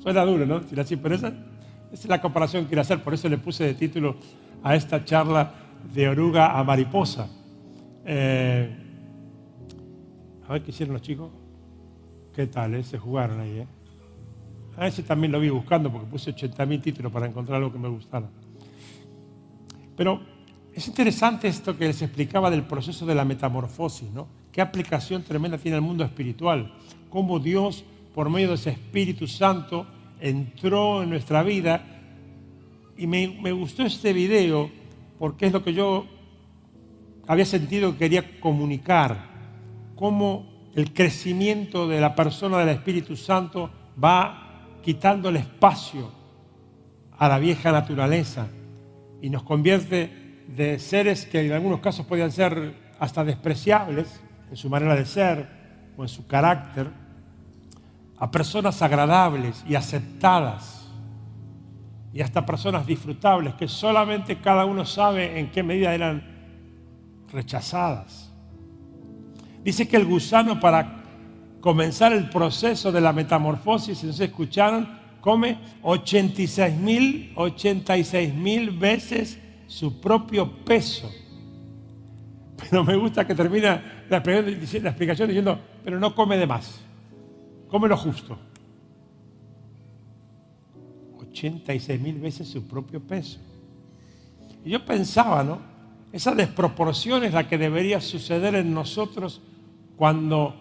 Suena 0.00 0.24
duro, 0.24 0.46
¿no? 0.46 0.60
Pero 0.60 1.14
esa, 1.14 1.28
esa 1.28 1.34
es 1.92 2.08
la 2.08 2.20
comparación 2.20 2.64
que 2.64 2.68
quiero 2.68 2.82
hacer. 2.82 3.02
Por 3.02 3.14
eso 3.14 3.28
le 3.28 3.38
puse 3.38 3.64
de 3.64 3.74
título 3.74 4.16
a 4.62 4.74
esta 4.74 5.04
charla 5.04 5.52
de 5.94 6.08
oruga 6.08 6.58
a 6.58 6.64
mariposa. 6.64 7.28
Eh, 8.04 8.70
a 10.46 10.52
ver 10.52 10.62
qué 10.62 10.70
hicieron 10.70 10.94
los 10.94 11.02
chicos. 11.02 11.30
¿Qué 12.34 12.46
tal? 12.46 12.74
eh? 12.74 12.82
Se 12.82 12.98
jugaron 12.98 13.40
ahí, 13.40 13.58
¿eh? 13.58 13.66
A 14.76 14.86
ese 14.86 15.02
también 15.02 15.32
lo 15.32 15.40
vi 15.40 15.50
buscando 15.50 15.90
porque 15.90 16.06
puse 16.06 16.34
80.000 16.34 16.80
títulos 16.80 17.12
para 17.12 17.26
encontrar 17.26 17.56
algo 17.56 17.72
que 17.72 17.78
me 17.78 17.88
gustara. 17.88 18.28
Pero 19.96 20.20
es 20.78 20.86
interesante 20.86 21.48
esto 21.48 21.76
que 21.76 21.86
les 21.86 22.02
explicaba 22.02 22.52
del 22.52 22.62
proceso 22.62 23.04
de 23.04 23.16
la 23.16 23.24
metamorfosis, 23.24 24.12
¿no? 24.12 24.28
Qué 24.52 24.60
aplicación 24.60 25.24
tremenda 25.24 25.58
tiene 25.58 25.74
el 25.76 25.82
mundo 25.82 26.04
espiritual. 26.04 26.72
Cómo 27.10 27.40
Dios, 27.40 27.84
por 28.14 28.30
medio 28.30 28.50
de 28.50 28.54
ese 28.54 28.70
Espíritu 28.70 29.26
Santo, 29.26 29.88
entró 30.20 31.02
en 31.02 31.10
nuestra 31.10 31.42
vida. 31.42 31.84
Y 32.96 33.08
me, 33.08 33.26
me 33.42 33.50
gustó 33.50 33.82
este 33.82 34.12
video 34.12 34.70
porque 35.18 35.46
es 35.46 35.52
lo 35.52 35.64
que 35.64 35.74
yo 35.74 36.06
había 37.26 37.44
sentido 37.44 37.90
que 37.94 37.98
quería 37.98 38.38
comunicar. 38.38 39.30
Cómo 39.96 40.46
el 40.76 40.92
crecimiento 40.92 41.88
de 41.88 42.00
la 42.00 42.14
persona 42.14 42.58
del 42.58 42.68
Espíritu 42.68 43.16
Santo 43.16 43.68
va 44.02 44.78
quitando 44.80 45.28
el 45.28 45.38
espacio 45.38 46.12
a 47.18 47.26
la 47.26 47.40
vieja 47.40 47.72
naturaleza 47.72 48.46
y 49.20 49.28
nos 49.28 49.42
convierte 49.42 50.27
de 50.48 50.78
seres 50.78 51.26
que 51.26 51.46
en 51.46 51.52
algunos 51.52 51.80
casos 51.80 52.06
podían 52.06 52.32
ser 52.32 52.74
hasta 52.98 53.22
despreciables 53.22 54.20
en 54.50 54.56
su 54.56 54.70
manera 54.70 54.96
de 54.96 55.04
ser 55.04 55.46
o 55.96 56.02
en 56.02 56.08
su 56.08 56.26
carácter, 56.26 56.88
a 58.18 58.30
personas 58.30 58.80
agradables 58.82 59.62
y 59.68 59.74
aceptadas 59.74 60.88
y 62.12 62.22
hasta 62.22 62.46
personas 62.46 62.86
disfrutables 62.86 63.54
que 63.54 63.68
solamente 63.68 64.40
cada 64.40 64.64
uno 64.64 64.84
sabe 64.84 65.38
en 65.38 65.50
qué 65.50 65.62
medida 65.62 65.94
eran 65.94 66.24
rechazadas. 67.30 68.32
Dice 69.62 69.86
que 69.86 69.96
el 69.96 70.06
gusano 70.06 70.58
para 70.58 71.04
comenzar 71.60 72.12
el 72.12 72.30
proceso 72.30 72.90
de 72.90 73.00
la 73.00 73.12
metamorfosis, 73.12 73.98
si 73.98 74.06
no 74.06 74.12
se 74.12 74.24
escucharon, 74.24 74.88
come 75.20 75.58
86 75.82 76.74
mil, 76.76 77.32
86 77.36 78.34
mil 78.34 78.70
veces 78.70 79.38
su 79.68 80.00
propio 80.00 80.50
peso. 80.64 81.08
Pero 82.56 82.82
me 82.82 82.96
gusta 82.96 83.24
que 83.24 83.36
termina 83.36 84.04
la 84.10 84.16
explicación, 84.16 85.28
diciendo, 85.28 85.60
pero 85.84 86.00
no 86.00 86.12
come 86.14 86.36
de 86.36 86.46
más, 86.46 86.80
come 87.68 87.86
lo 87.86 87.96
justo. 87.96 88.36
86 91.30 92.00
mil 92.00 92.18
veces 92.18 92.48
su 92.48 92.66
propio 92.66 93.00
peso. 93.00 93.38
Y 94.64 94.70
yo 94.70 94.84
pensaba, 94.84 95.44
¿no? 95.44 95.60
Esa 96.10 96.34
desproporción 96.34 97.22
es 97.22 97.32
la 97.32 97.46
que 97.46 97.58
debería 97.58 98.00
suceder 98.00 98.56
en 98.56 98.74
nosotros 98.74 99.40
cuando 99.96 100.56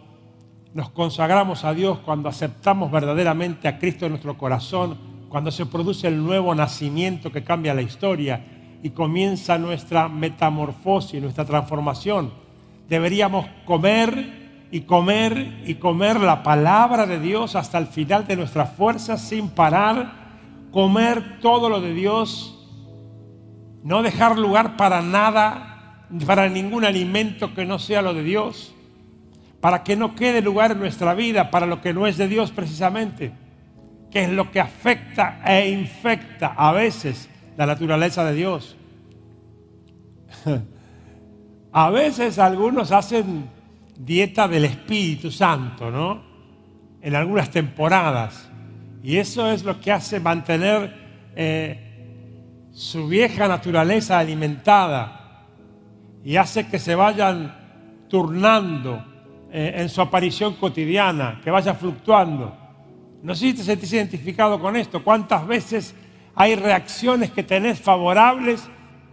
nos 0.73 0.91
consagramos 0.91 1.63
a 1.63 1.73
Dios, 1.73 1.99
cuando 1.99 2.29
aceptamos 2.29 2.91
verdaderamente 2.91 3.67
a 3.67 3.79
Cristo 3.79 4.05
en 4.05 4.11
nuestro 4.11 4.37
corazón, 4.37 4.97
cuando 5.29 5.49
se 5.49 5.65
produce 5.65 6.07
el 6.07 6.23
nuevo 6.23 6.53
nacimiento 6.53 7.31
que 7.31 7.43
cambia 7.43 7.73
la 7.73 7.81
historia 7.81 8.56
y 8.84 8.91
comienza 8.91 9.57
nuestra 9.57 10.07
metamorfosis, 10.07 11.22
nuestra 11.22 11.46
transformación. 11.46 12.31
Deberíamos 12.88 13.46
comer 13.65 14.67
y 14.72 14.81
comer 14.81 15.62
y 15.65 15.75
comer 15.75 16.19
la 16.19 16.43
palabra 16.43 17.05
de 17.05 17.19
Dios 17.19 17.55
hasta 17.55 17.77
el 17.77 17.88
final 17.88 18.27
de 18.27 18.36
nuestras 18.36 18.74
fuerzas 18.74 19.22
sin 19.22 19.50
parar, 19.50 20.12
comer 20.72 21.39
todo 21.41 21.69
lo 21.69 21.81
de 21.81 21.93
Dios, 21.93 22.53
no 23.84 24.03
dejar 24.03 24.38
lugar 24.38 24.77
para 24.77 25.01
nada, 25.01 26.05
para 26.25 26.50
ningún 26.50 26.86
alimento 26.86 27.53
que 27.53 27.65
no 27.65 27.79
sea 27.79 28.01
lo 28.01 28.13
de 28.13 28.24
Dios, 28.24 28.74
para 29.62 29.84
que 29.84 29.96
no 29.96 30.15
quede 30.15 30.41
lugar 30.41 30.72
en 30.72 30.79
nuestra 30.79 31.13
vida 31.13 31.50
para 31.50 31.65
lo 31.65 31.81
que 31.81 31.93
no 31.93 32.05
es 32.07 32.17
de 32.17 32.27
Dios 32.27 32.51
precisamente, 32.51 33.31
que 34.12 34.24
es 34.24 34.29
lo 34.29 34.51
que 34.51 34.60
afecta 34.60 35.41
e 35.46 35.69
infecta 35.69 36.53
a 36.55 36.72
veces 36.72 37.29
la 37.57 37.65
naturaleza 37.65 38.23
de 38.23 38.33
Dios. 38.33 38.77
A 41.71 41.89
veces 41.89 42.39
algunos 42.39 42.91
hacen 42.91 43.49
dieta 43.97 44.47
del 44.47 44.65
Espíritu 44.65 45.31
Santo, 45.31 45.91
¿no? 45.91 46.21
En 47.01 47.15
algunas 47.15 47.51
temporadas. 47.51 48.49
Y 49.03 49.17
eso 49.17 49.51
es 49.51 49.63
lo 49.63 49.79
que 49.79 49.91
hace 49.91 50.19
mantener 50.19 50.93
eh, 51.35 52.69
su 52.71 53.07
vieja 53.07 53.47
naturaleza 53.47 54.19
alimentada 54.19 55.45
y 56.23 56.35
hace 56.35 56.67
que 56.67 56.79
se 56.79 56.95
vayan 56.95 57.55
turnando 58.07 59.03
eh, 59.51 59.73
en 59.77 59.89
su 59.89 60.01
aparición 60.01 60.55
cotidiana, 60.55 61.39
que 61.43 61.51
vaya 61.51 61.73
fluctuando. 61.73 62.55
No 63.23 63.33
sé 63.33 63.47
si 63.47 63.53
te 63.55 63.63
sentís 63.63 63.93
identificado 63.93 64.59
con 64.59 64.75
esto. 64.75 65.03
¿Cuántas 65.03 65.47
veces 65.47 65.95
hay 66.39 66.53
reacciones 66.53 67.32
que 67.32 67.41
tenés 67.41 67.79
favorables 67.82 68.63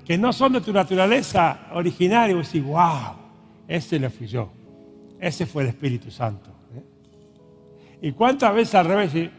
que 0.04 0.18
no 0.18 0.30
son 0.34 0.52
de 0.52 0.60
tu 0.60 0.74
naturaleza 0.74 1.68
originaria? 1.72 2.32
Y 2.32 2.36
vos 2.36 2.52
decís, 2.52 2.68
wow, 2.68 3.14
ese 3.66 3.98
le 3.98 4.10
fui 4.10 4.26
yo. 4.26 4.52
Ese 5.18 5.46
fue 5.46 5.62
el 5.62 5.70
Espíritu 5.70 6.10
Santo. 6.10 6.50
¿eh? 6.76 8.08
¿Y 8.08 8.12
cuántas 8.12 8.54
veces 8.54 8.74
al 8.74 8.84
revés? 8.84 9.30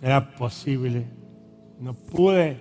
Era 0.00 0.30
posible. 0.34 1.04
No 1.78 1.92
pude, 1.92 2.56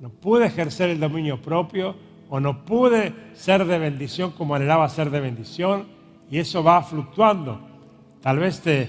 no 0.00 0.08
pude 0.08 0.46
ejercer 0.46 0.88
el 0.88 1.00
dominio 1.00 1.42
propio 1.42 1.94
o 2.30 2.40
no 2.40 2.64
pude 2.64 3.12
ser 3.34 3.66
de 3.66 3.78
bendición 3.78 4.30
como 4.30 4.54
anhelaba 4.54 4.88
ser 4.88 5.10
de 5.10 5.20
bendición 5.20 5.86
y 6.30 6.38
eso 6.38 6.64
va 6.64 6.82
fluctuando. 6.82 7.60
Tal 8.22 8.38
vez 8.38 8.60
te, 8.60 8.88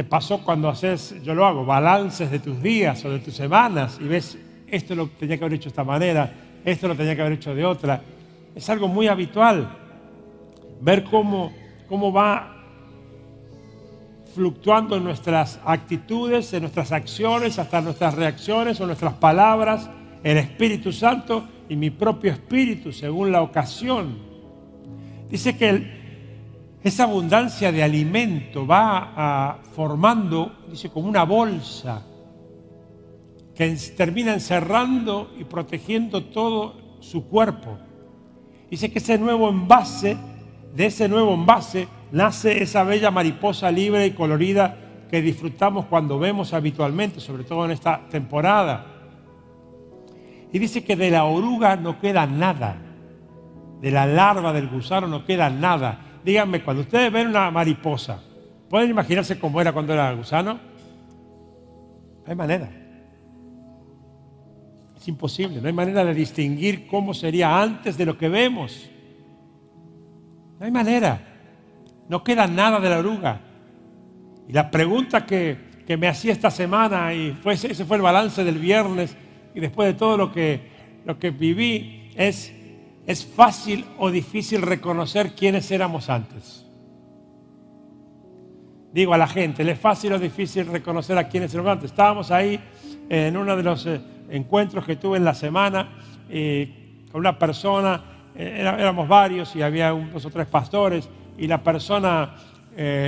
te 0.00 0.04
pasó 0.04 0.38
cuando 0.38 0.70
haces, 0.70 1.14
yo 1.22 1.34
lo 1.34 1.44
hago, 1.44 1.66
balances 1.66 2.30
de 2.30 2.38
tus 2.38 2.62
días 2.62 3.04
o 3.04 3.10
de 3.10 3.18
tus 3.18 3.34
semanas 3.34 3.98
y 4.00 4.04
ves, 4.04 4.38
esto 4.66 4.94
lo 4.94 5.08
tenía 5.08 5.36
que 5.36 5.44
haber 5.44 5.56
hecho 5.56 5.64
de 5.64 5.72
esta 5.72 5.84
manera, 5.84 6.32
esto 6.64 6.88
lo 6.88 6.94
tenía 6.94 7.14
que 7.14 7.20
haber 7.20 7.34
hecho 7.34 7.54
de 7.54 7.66
otra. 7.66 8.00
Es 8.54 8.70
algo 8.70 8.88
muy 8.88 9.08
habitual 9.08 9.68
ver 10.80 11.04
cómo, 11.04 11.52
cómo 11.86 12.10
va 12.10 12.64
fluctuando 14.34 14.96
en 14.96 15.04
nuestras 15.04 15.60
actitudes, 15.66 16.50
en 16.54 16.62
nuestras 16.62 16.92
acciones, 16.92 17.58
hasta 17.58 17.82
nuestras 17.82 18.14
reacciones 18.14 18.80
o 18.80 18.86
nuestras 18.86 19.12
palabras, 19.12 19.90
el 20.22 20.38
Espíritu 20.38 20.92
Santo 20.92 21.44
y 21.68 21.76
mi 21.76 21.90
propio 21.90 22.32
espíritu 22.32 22.90
según 22.90 23.32
la 23.32 23.42
ocasión. 23.42 24.16
Dice 25.28 25.58
que 25.58 25.68
el, 25.68 25.99
esa 26.82 27.04
abundancia 27.04 27.70
de 27.72 27.82
alimento 27.82 28.66
va 28.66 29.58
formando, 29.74 30.64
dice, 30.70 30.88
como 30.88 31.08
una 31.08 31.24
bolsa 31.24 32.06
que 33.54 33.76
termina 33.94 34.32
encerrando 34.32 35.32
y 35.38 35.44
protegiendo 35.44 36.24
todo 36.24 36.96
su 37.00 37.28
cuerpo. 37.28 37.76
Dice 38.70 38.90
que 38.90 38.98
ese 38.98 39.18
nuevo 39.18 39.50
envase, 39.50 40.16
de 40.74 40.86
ese 40.86 41.06
nuevo 41.08 41.34
envase, 41.34 41.86
nace 42.12 42.62
esa 42.62 42.82
bella 42.84 43.10
mariposa 43.10 43.70
libre 43.70 44.06
y 44.06 44.12
colorida 44.12 44.78
que 45.10 45.20
disfrutamos 45.20 45.84
cuando 45.86 46.18
vemos 46.18 46.54
habitualmente, 46.54 47.20
sobre 47.20 47.44
todo 47.44 47.66
en 47.66 47.72
esta 47.72 48.08
temporada. 48.08 48.86
Y 50.50 50.58
dice 50.58 50.82
que 50.82 50.96
de 50.96 51.10
la 51.10 51.24
oruga 51.24 51.76
no 51.76 52.00
queda 52.00 52.26
nada, 52.26 52.76
de 53.82 53.90
la 53.90 54.06
larva 54.06 54.54
del 54.54 54.68
gusano 54.68 55.06
no 55.06 55.26
queda 55.26 55.50
nada 55.50 56.06
díganme, 56.24 56.62
cuando 56.62 56.82
ustedes 56.82 57.12
ven 57.12 57.28
una 57.28 57.50
mariposa, 57.50 58.22
¿pueden 58.68 58.90
imaginarse 58.90 59.38
cómo 59.38 59.60
era 59.60 59.72
cuando 59.72 59.92
era 59.92 60.12
gusano? 60.12 60.54
No 60.54 62.26
hay 62.26 62.34
manera. 62.34 62.70
Es 64.96 65.08
imposible, 65.08 65.60
no 65.60 65.66
hay 65.66 65.72
manera 65.72 66.04
de 66.04 66.12
distinguir 66.12 66.86
cómo 66.86 67.14
sería 67.14 67.60
antes 67.60 67.96
de 67.96 68.04
lo 68.04 68.18
que 68.18 68.28
vemos. 68.28 68.90
No 70.58 70.66
hay 70.66 70.70
manera. 70.70 71.20
No 72.08 72.22
queda 72.22 72.46
nada 72.46 72.80
de 72.80 72.90
la 72.90 72.98
oruga. 72.98 73.40
Y 74.46 74.52
la 74.52 74.70
pregunta 74.70 75.24
que, 75.24 75.70
me 75.98 76.06
hacía 76.06 76.32
esta 76.32 76.52
semana, 76.52 77.12
y 77.14 77.32
fue, 77.32 77.54
ese 77.54 77.84
fue 77.84 77.96
el 77.96 78.02
balance 78.02 78.44
del 78.44 78.58
viernes, 78.58 79.16
y 79.54 79.60
después 79.60 79.88
de 79.88 79.94
todo 79.94 80.16
lo 80.16 80.30
que, 80.30 80.60
lo 81.04 81.18
que 81.18 81.30
viví, 81.30 82.12
es 82.14 82.52
¿Es 83.10 83.26
fácil 83.26 83.84
o 83.98 84.08
difícil 84.08 84.62
reconocer 84.62 85.34
quiénes 85.34 85.68
éramos 85.72 86.08
antes? 86.08 86.64
Digo 88.92 89.12
a 89.14 89.18
la 89.18 89.26
gente, 89.26 89.64
¿le 89.64 89.72
es 89.72 89.80
fácil 89.80 90.12
o 90.12 90.18
difícil 90.20 90.68
reconocer 90.68 91.18
a 91.18 91.26
quiénes 91.26 91.52
éramos 91.52 91.72
antes? 91.72 91.90
Estábamos 91.90 92.30
ahí 92.30 92.60
en 93.08 93.36
uno 93.36 93.56
de 93.56 93.64
los 93.64 93.84
eh, 93.86 94.00
encuentros 94.30 94.84
que 94.84 94.94
tuve 94.94 95.16
en 95.16 95.24
la 95.24 95.34
semana 95.34 95.88
eh, 96.28 97.02
con 97.10 97.22
una 97.22 97.36
persona, 97.36 98.00
eh, 98.36 98.58
éramos 98.60 99.08
varios 99.08 99.56
y 99.56 99.62
había 99.62 99.90
dos 99.90 100.24
o 100.26 100.30
tres 100.30 100.46
pastores 100.46 101.08
y 101.36 101.48
la 101.48 101.64
persona 101.64 102.36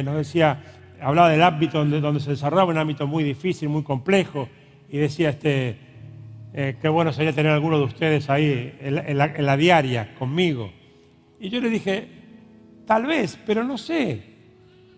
nos 0.03 0.17
decía, 0.17 0.65
hablaba 1.01 1.29
del 1.29 1.45
ámbito 1.45 1.79
donde, 1.79 2.01
donde 2.01 2.19
se 2.19 2.31
desarrollaba, 2.31 2.73
un 2.73 2.79
ámbito 2.79 3.07
muy 3.07 3.23
difícil, 3.23 3.69
muy 3.69 3.85
complejo 3.85 4.49
y 4.91 4.99
decía, 4.99 5.29
este, 5.29 5.92
eh, 6.55 6.77
qué 6.81 6.89
bueno 6.89 7.13
sería 7.13 7.33
tener 7.33 7.53
alguno 7.53 7.79
de 7.79 7.85
ustedes 7.85 8.29
ahí 8.29 8.77
en 8.81 9.17
la, 9.19 9.57
diaria 9.57 10.15
conmigo. 10.15 10.71
Y 11.41 11.49
yo 11.49 11.61
le 11.61 11.71
dije, 11.71 12.09
tal 12.87 13.07
vez, 13.07 13.39
pero 13.47 13.65
no 13.65 13.79
sé, 13.79 14.23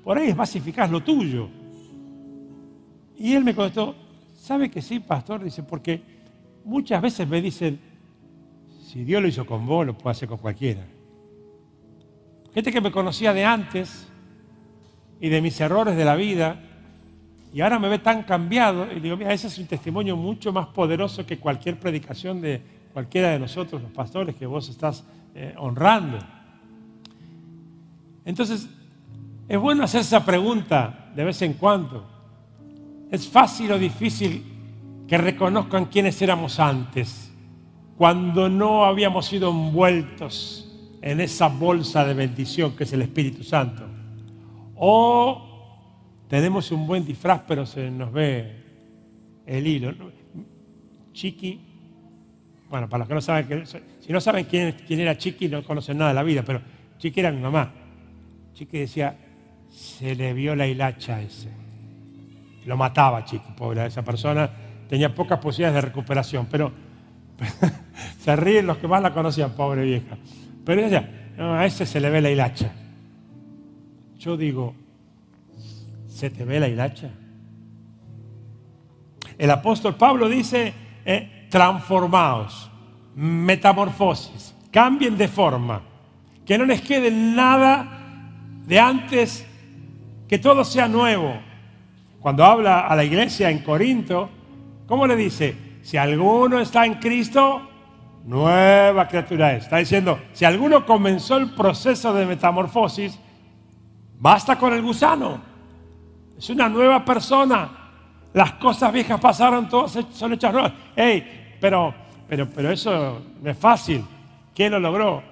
por 0.03 0.19
ahí 0.19 0.29
es 0.29 0.37
más 0.37 0.55
eficaz 0.57 0.90
lo 0.90 1.03
tuyo. 1.03 1.49
Y 3.17 3.35
él 3.35 3.45
me 3.45 3.55
contestó, 3.55 3.95
¿sabe 4.35 4.69
que 4.69 4.83
sí, 4.83 4.99
pastor? 4.99 5.45
Dice, 5.45 5.62
porque 5.62 6.03
muchas 6.64 7.01
veces 7.01 7.29
me 7.29 7.40
dicen, 7.40 7.79
si 8.88 9.05
Dios 9.05 9.23
lo 9.23 9.29
hizo 9.29 9.47
con 9.47 9.64
vos, 9.64 9.87
lo 9.87 9.97
puede 9.97 10.12
hacer 10.12 10.29
con 10.29 10.38
cualquiera. 10.38 10.85
Gente 12.53 12.73
que 12.73 12.81
me 12.81 12.90
conocía 12.90 13.33
de 13.33 13.45
antes 13.45 14.09
y 15.21 15.29
de 15.29 15.40
mis 15.40 15.61
errores 15.61 15.97
de 15.97 16.05
la 16.05 16.17
vida, 16.17 16.61
y 17.55 17.61
ahora 17.61 17.79
me 17.79 17.88
ve 17.88 18.01
tan 18.01 18.25
cambiado 18.25 18.90
y 18.90 18.99
digo, 18.99 19.17
mira, 19.17 19.33
ese 19.33 19.47
es 19.47 19.57
un 19.59 19.67
testimonio 19.67 20.17
mucho 20.17 20.53
más 20.53 20.67
poderoso 20.67 21.25
que 21.25 21.38
cualquier 21.38 21.79
predicación 21.79 22.40
de 22.40 22.61
cualquiera 22.93 23.31
de 23.31 23.38
nosotros, 23.38 23.81
los 23.81 23.93
pastores, 23.93 24.35
que 24.35 24.45
vos 24.45 24.69
estás 24.69 25.05
eh, 25.37 25.55
honrando. 25.57 26.19
Entonces, 28.25 28.69
es 29.49 29.57
bueno 29.61 29.85
hacer 29.85 30.01
esa 30.01 30.25
pregunta 30.25 31.12
de 31.14 31.23
vez 31.23 31.43
en 31.43 31.53
cuando. 31.53 32.05
¿Es 33.12 33.29
fácil 33.29 33.71
o 33.71 33.79
difícil 33.79 34.43
que 35.07 35.17
reconozcan 35.17 35.85
quiénes 35.85 36.21
éramos 36.23 36.59
antes, 36.59 37.33
cuando 37.97 38.49
no 38.49 38.85
habíamos 38.85 39.27
sido 39.27 39.53
envueltos 39.53 40.73
en 41.01 41.21
esa 41.21 41.47
bolsa 41.47 42.05
de 42.05 42.14
bendición 42.14 42.75
que 42.75 42.83
es 42.83 42.93
el 42.93 43.03
Espíritu 43.03 43.45
Santo? 43.45 43.85
O 44.75 45.54
tenemos 46.28 46.70
un 46.72 46.87
buen 46.87 47.04
disfraz, 47.04 47.42
pero 47.46 47.66
se 47.66 47.90
nos 47.90 48.12
ve 48.12 48.64
el 49.46 49.66
hilo. 49.66 49.92
Chiqui, 51.12 51.60
bueno, 52.68 52.88
para 52.88 53.00
los 53.00 53.08
que 53.08 53.14
no 53.14 53.20
saben, 53.20 53.64
si 53.66 54.12
no 54.12 54.20
saben 54.20 54.46
quién, 54.46 54.74
era 54.88 55.16
Chiqui, 55.16 55.48
no 55.48 55.62
conocen 55.62 55.98
nada 55.98 56.10
de 56.10 56.14
la 56.14 56.22
vida, 56.22 56.42
pero 56.42 56.60
Chiqui 56.98 57.20
era 57.20 57.30
mi 57.30 57.40
mamá. 57.40 57.72
Chiqui 58.54 58.78
decía, 58.78 59.16
se 59.70 60.14
le 60.14 60.32
vio 60.32 60.56
la 60.56 60.66
hilacha 60.66 61.20
ese. 61.20 61.50
Lo 62.66 62.76
mataba 62.76 63.24
Chiqui, 63.24 63.52
pobre, 63.56 63.87
esa 63.87 64.02
persona 64.02 64.50
tenía 64.88 65.14
pocas 65.14 65.38
posibilidades 65.38 65.76
de 65.76 65.88
recuperación, 65.88 66.46
pero 66.50 66.72
se 68.18 68.37
ríen 68.37 68.66
los 68.66 68.78
que 68.78 68.88
más 68.88 69.02
la 69.02 69.12
conocían, 69.12 69.52
pobre 69.52 69.84
vieja. 69.84 70.16
Pero 70.64 70.84
ella, 70.84 71.30
no, 71.37 71.54
a 71.54 71.66
ese 71.66 71.87
se 71.87 72.00
le 72.00 72.10
ve 72.10 72.20
la 72.20 72.30
hilacha. 72.30 72.72
Yo 74.18 74.37
digo, 74.37 74.74
¿Se 76.14 76.31
te 76.31 76.44
ve 76.44 76.61
la 76.61 76.68
hilacha? 76.68 77.11
El 79.37 79.50
apóstol 79.50 79.96
Pablo 79.96 80.29
dice, 80.29 80.72
eh, 81.05 81.48
transformaos, 81.50 82.70
metamorfosis, 83.16 84.55
cambien 84.70 85.18
de 85.18 85.27
forma, 85.27 85.83
que 86.46 86.57
no 86.57 86.66
les 86.66 86.83
quede 86.83 87.11
nada 87.11 88.31
de 88.64 88.79
antes, 88.79 89.44
que 90.29 90.38
todo 90.38 90.62
sea 90.62 90.87
nuevo. 90.87 91.35
Cuando 92.20 92.44
habla 92.44 92.87
a 92.87 92.94
la 92.94 93.03
iglesia 93.03 93.50
en 93.50 93.59
Corinto, 93.59 94.31
¿cómo 94.87 95.09
le 95.09 95.16
dice? 95.16 95.57
Si 95.83 95.96
alguno 95.96 96.61
está 96.61 96.87
en 96.87 96.94
Cristo, 96.94 97.61
nueva 98.24 99.09
criatura 99.09 99.53
es. 99.55 99.64
Está 99.64 99.79
diciendo, 99.79 100.20
si 100.33 100.44
alguno 100.44 100.87
comenzó 100.87 101.38
el 101.38 101.50
proceso 101.50 102.14
de 102.14 102.24
metamorfosis, 102.24 103.18
basta 104.16 104.57
con 104.57 104.72
el 104.72 104.81
gusano. 104.81 105.54
Es 106.37 106.51
una 106.51 106.68
nueva 106.68 107.05
persona. 107.05 107.70
Las 108.33 108.53
cosas 108.55 108.92
viejas 108.92 109.20
pasaron, 109.20 109.68
todas 109.68 109.99
son 110.12 110.33
hechas 110.33 110.53
nuevas. 110.53 110.73
Hey, 110.97 111.57
pero, 111.61 111.94
pero, 112.29 112.49
pero 112.49 112.70
eso 112.70 113.23
no 113.40 113.51
es 113.51 113.57
fácil. 113.57 114.05
¿Quién 114.55 114.73
lo 114.73 114.81
logró? 114.81 115.23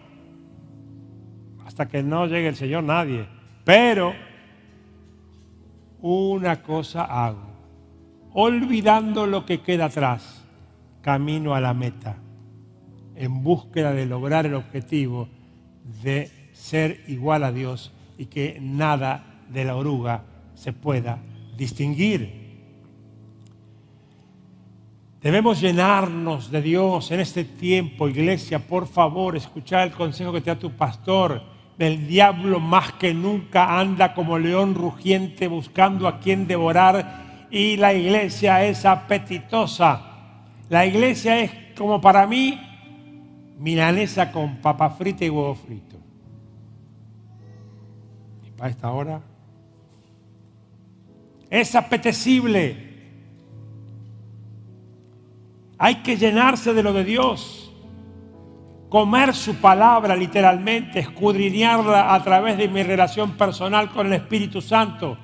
Hasta 1.67 1.89
que 1.89 2.03
no 2.03 2.27
llegue 2.27 2.49
el 2.49 2.57
Señor, 2.57 2.85
nadie. 2.85 3.27
Pero 3.65 4.15
una 6.01 6.63
cosa 6.63 7.05
hago, 7.05 7.47
olvidando 8.33 9.27
lo 9.27 9.47
que 9.47 9.61
queda 9.61 9.87
atrás, 9.87 10.45
camino 11.01 11.55
a 11.55 11.61
la 11.61 11.75
meta, 11.75 12.17
en 13.15 13.43
búsqueda 13.43 13.93
de 13.93 14.07
lograr 14.07 14.47
el 14.47 14.55
objetivo 14.55 15.29
de 16.03 16.51
ser 16.53 17.03
igual 17.09 17.45
a 17.45 17.53
Dios 17.53 17.93
y 18.19 18.27
que 18.27 18.59
nada 18.61 19.25
de 19.49 19.65
la 19.65 19.77
oruga 19.77 20.25
se 20.63 20.73
pueda 20.73 21.19
distinguir. 21.57 22.41
Debemos 25.21 25.61
llenarnos 25.61 26.53
de 26.53 26.63
Dios 26.63 27.11
en 27.11 27.19
este 27.19 27.43
tiempo, 27.45 28.09
iglesia. 28.09 28.61
Por 28.61 28.87
favor, 28.87 29.37
escuchar 29.37 29.89
el 29.89 29.93
consejo 29.93 30.33
que 30.33 30.41
te 30.41 30.51
da 30.51 30.59
tu 30.59 30.71
pastor. 30.71 31.43
El 31.79 32.07
diablo 32.07 32.61
más 32.61 32.93
que 32.93 33.13
nunca 33.13 33.81
anda 33.81 34.15
como 34.15 34.39
león 34.39 34.77
rugiente 34.77 35.49
buscando 35.49 36.07
a 36.07 36.21
quien 36.21 36.47
devorar 36.47 37.49
y 37.51 37.77
la 37.77 37.93
iglesia 37.93 38.65
es 38.65 38.85
apetitosa. 38.85 40.01
La 40.69 40.87
iglesia 40.87 41.41
es 41.41 41.51
como 41.77 42.01
para 42.01 42.25
mí 42.29 42.61
milanesa 43.59 44.31
con 44.31 44.59
papa 44.59 44.91
frita 44.91 45.25
y 45.25 45.29
huevo 45.31 45.57
frito. 45.57 45.97
Y 48.47 48.51
para 48.53 48.71
esta 48.71 48.93
hora 48.93 49.32
es 51.53 51.75
apetecible. 51.75 52.77
Hay 55.77 55.97
que 55.97 56.17
llenarse 56.17 56.73
de 56.73 56.83
lo 56.83 56.95
de 56.95 57.05
Dios 57.05 57.71
comer 58.89 59.35
su 59.35 59.57
palabra 59.57 60.17
literalmente, 60.17 61.01
escudriñarla 61.01 62.15
a 62.15 62.23
través 62.23 62.59
de 62.59 62.69
mi 62.69 62.83
relación 62.83 63.33
personal 63.33 63.91
con 63.91 64.07
el 64.07 64.15
Espíritu 64.15 64.61
Santo. 64.61 65.17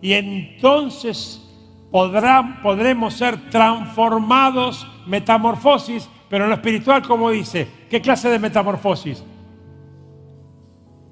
Y 0.00 0.12
entonces 0.12 1.42
podremos 1.90 3.14
ser 3.14 3.50
transformados, 3.50 4.86
metamorfosis, 5.06 6.08
pero 6.28 6.44
en 6.44 6.50
lo 6.50 6.56
espiritual, 6.56 7.02
como 7.02 7.30
dice, 7.30 7.68
¿qué 7.88 8.00
clase 8.00 8.28
de 8.28 8.38
metamorfosis? 8.38 9.24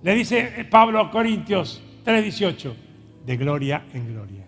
Le 0.02 0.14
dice 0.14 0.66
Pablo 0.70 1.00
a 1.00 1.10
Corintios 1.10 1.82
3:18, 2.04 2.74
de 3.24 3.36
gloria 3.36 3.84
en 3.92 4.12
gloria. 4.12 4.43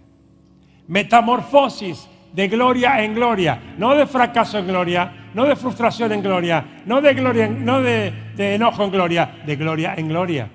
Metamorfosis 0.89 2.09
de 2.37 2.49
gloria 2.49 3.03
en 3.03 3.15
gloria, 3.15 3.75
no 3.79 3.95
de 3.95 4.07
fracaso 4.07 4.59
en 4.59 4.67
gloria, 4.67 5.31
no 5.33 5.47
de 5.47 5.57
frustración 5.57 6.13
en 6.13 6.23
gloria, 6.23 6.83
no 6.85 7.01
de 7.01 7.15
gloria, 7.15 7.49
no 7.49 7.81
de, 7.81 8.13
enojo 8.37 8.85
en 8.85 8.91
gloria, 8.91 9.39
de 9.47 9.57
gloria 9.57 9.95
en 9.97 10.09
gloria. 10.09 10.51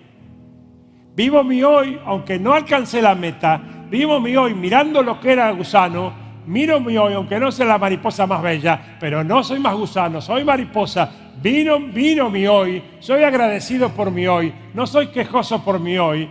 Vivo 1.15 1.43
mi 1.43 1.63
hoy, 1.63 1.99
aunque 2.05 2.37
no 2.37 2.53
alcancé 2.53 3.01
la 3.01 3.15
meta, 3.15 3.59
vivo 3.89 4.19
mi 4.19 4.35
hoy 4.35 4.53
mirando 4.53 5.01
lo 5.01 5.19
que 5.19 5.31
era 5.31 5.49
gusano, 5.51 6.13
miro 6.45 6.79
mi 6.79 6.95
hoy, 6.97 7.13
aunque 7.13 7.39
no 7.39 7.51
sea 7.51 7.65
la 7.65 7.79
mariposa 7.79 8.27
más 8.27 8.43
bella, 8.43 8.97
pero 8.99 9.23
no 9.23 9.43
soy 9.43 9.59
más 9.59 9.73
gusano, 9.75 10.21
soy 10.21 10.43
mariposa. 10.43 11.11
Vino, 11.41 11.79
vino 11.79 12.29
mi 12.29 12.45
hoy, 12.45 12.83
soy 12.99 13.23
agradecido 13.23 13.89
por 13.89 14.11
mi 14.11 14.27
hoy, 14.27 14.53
no 14.75 14.85
soy 14.85 15.07
quejoso 15.07 15.63
por 15.63 15.79
mi 15.79 15.97
hoy. 15.97 16.29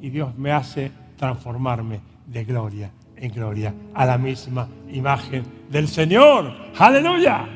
Y 0.00 0.10
Dios 0.10 0.38
me 0.38 0.52
hace 0.52 1.01
transformarme 1.22 2.00
de 2.26 2.44
gloria 2.44 2.90
en 3.14 3.30
gloria 3.30 3.72
a 3.94 4.04
la 4.04 4.18
misma 4.18 4.66
imagen 4.90 5.44
del 5.70 5.86
Señor. 5.86 6.52
Aleluya. 6.76 7.48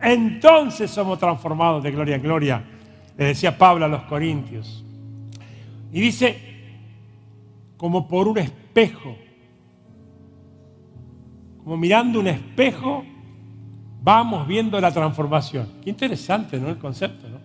Entonces 0.00 0.90
somos 0.90 1.18
transformados 1.18 1.82
de 1.82 1.90
gloria 1.90 2.16
en 2.16 2.22
gloria. 2.22 2.64
Le 3.18 3.26
decía 3.26 3.58
Pablo 3.58 3.84
a 3.84 3.88
los 3.88 4.04
Corintios. 4.04 4.82
Y 5.92 6.00
dice, 6.00 6.38
como 7.76 8.08
por 8.08 8.26
un 8.26 8.38
espejo, 8.38 9.16
como 11.62 11.76
mirando 11.76 12.20
un 12.20 12.28
espejo, 12.28 13.04
vamos 14.02 14.46
viendo 14.46 14.80
la 14.80 14.90
transformación. 14.90 15.68
Qué 15.84 15.90
interesante, 15.90 16.58
¿no? 16.58 16.70
El 16.70 16.78
concepto, 16.78 17.28
¿no? 17.28 17.36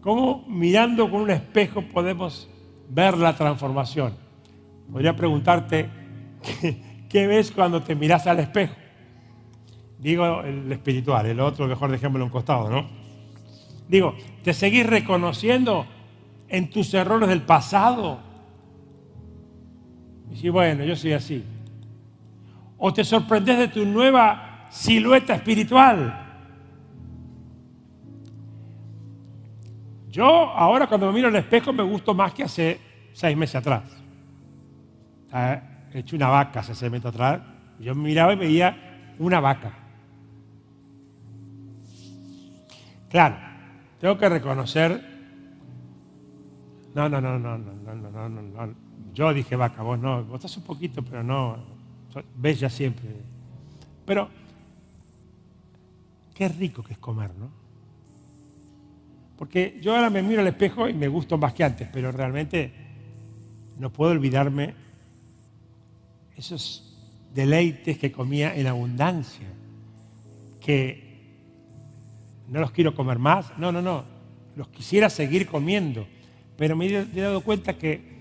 Como 0.00 0.44
mirando 0.48 1.08
con 1.08 1.20
un 1.20 1.30
espejo 1.30 1.82
podemos 1.82 2.48
ver 2.88 3.16
la 3.16 3.32
transformación. 3.36 4.23
Podría 4.90 5.16
preguntarte, 5.16 5.88
¿Qué, 7.08 7.26
ves 7.26 7.52
cuando 7.52 7.82
te 7.82 7.94
miras 7.94 8.26
al 8.26 8.40
espejo? 8.40 8.74
Digo 9.98 10.42
el 10.42 10.70
espiritual, 10.70 11.26
el 11.26 11.40
otro 11.40 11.66
mejor 11.66 11.90
dejémoslo 11.90 12.24
un 12.24 12.30
costado, 12.30 12.68
¿no? 12.68 12.86
Digo, 13.88 14.14
¿te 14.42 14.52
seguís 14.52 14.86
reconociendo 14.86 15.86
en 16.48 16.70
tus 16.70 16.92
errores 16.94 17.28
del 17.28 17.42
pasado? 17.42 18.18
Y 20.30 20.36
si, 20.36 20.48
bueno, 20.48 20.84
yo 20.84 20.96
soy 20.96 21.12
así. 21.12 21.44
¿O 22.76 22.92
te 22.92 23.04
sorprendes 23.04 23.58
de 23.58 23.68
tu 23.68 23.84
nueva 23.84 24.66
silueta 24.70 25.34
espiritual? 25.34 26.20
Yo 30.10 30.26
ahora 30.26 30.86
cuando 30.86 31.06
me 31.06 31.12
miro 31.12 31.28
al 31.28 31.36
espejo 31.36 31.72
me 31.72 31.82
gusto 31.82 32.14
más 32.14 32.34
que 32.34 32.44
hace 32.44 32.80
seis 33.12 33.36
meses 33.36 33.56
atrás. 33.56 33.93
He 35.34 35.98
hecho 35.98 36.14
una 36.14 36.28
vaca 36.28 36.60
hace 36.60 36.74
seis 36.74 36.92
metros 36.92 37.12
atrás. 37.12 37.40
Yo 37.80 37.94
miraba 37.94 38.32
y 38.34 38.36
veía 38.36 39.14
una 39.18 39.40
vaca. 39.40 39.72
Claro, 43.10 43.36
tengo 44.00 44.16
que 44.16 44.28
reconocer. 44.28 45.14
No, 46.94 47.08
no, 47.08 47.20
no, 47.20 47.38
no, 47.38 47.58
no, 47.58 47.72
no, 47.72 47.94
no, 47.94 48.28
no, 48.28 48.42
no. 48.42 48.74
Yo 49.12 49.34
dije 49.34 49.56
vaca, 49.56 49.82
vos 49.82 49.98
no, 49.98 50.24
vos 50.24 50.36
estás 50.36 50.56
un 50.56 50.64
poquito, 50.64 51.02
pero 51.02 51.24
no. 51.24 51.58
Bella 52.36 52.70
siempre. 52.70 53.08
Pero, 54.06 54.28
qué 56.32 56.48
rico 56.48 56.84
que 56.84 56.92
es 56.92 56.98
comer, 56.98 57.34
¿no? 57.34 57.50
Porque 59.36 59.80
yo 59.82 59.96
ahora 59.96 60.10
me 60.10 60.22
miro 60.22 60.40
al 60.40 60.46
espejo 60.46 60.88
y 60.88 60.94
me 60.94 61.08
gusto 61.08 61.36
más 61.38 61.54
que 61.54 61.64
antes, 61.64 61.88
pero 61.92 62.12
realmente 62.12 62.72
no 63.78 63.90
puedo 63.92 64.12
olvidarme 64.12 64.74
esos 66.36 66.94
deleites 67.32 67.98
que 67.98 68.12
comía 68.12 68.54
en 68.54 68.66
abundancia, 68.66 69.46
que 70.60 71.04
no 72.48 72.60
los 72.60 72.70
quiero 72.70 72.94
comer 72.94 73.18
más, 73.18 73.56
no, 73.58 73.72
no, 73.72 73.82
no, 73.82 74.04
los 74.56 74.68
quisiera 74.68 75.10
seguir 75.10 75.46
comiendo, 75.46 76.06
pero 76.56 76.76
me 76.76 76.86
he 76.86 77.20
dado 77.20 77.40
cuenta 77.40 77.76
que 77.76 78.14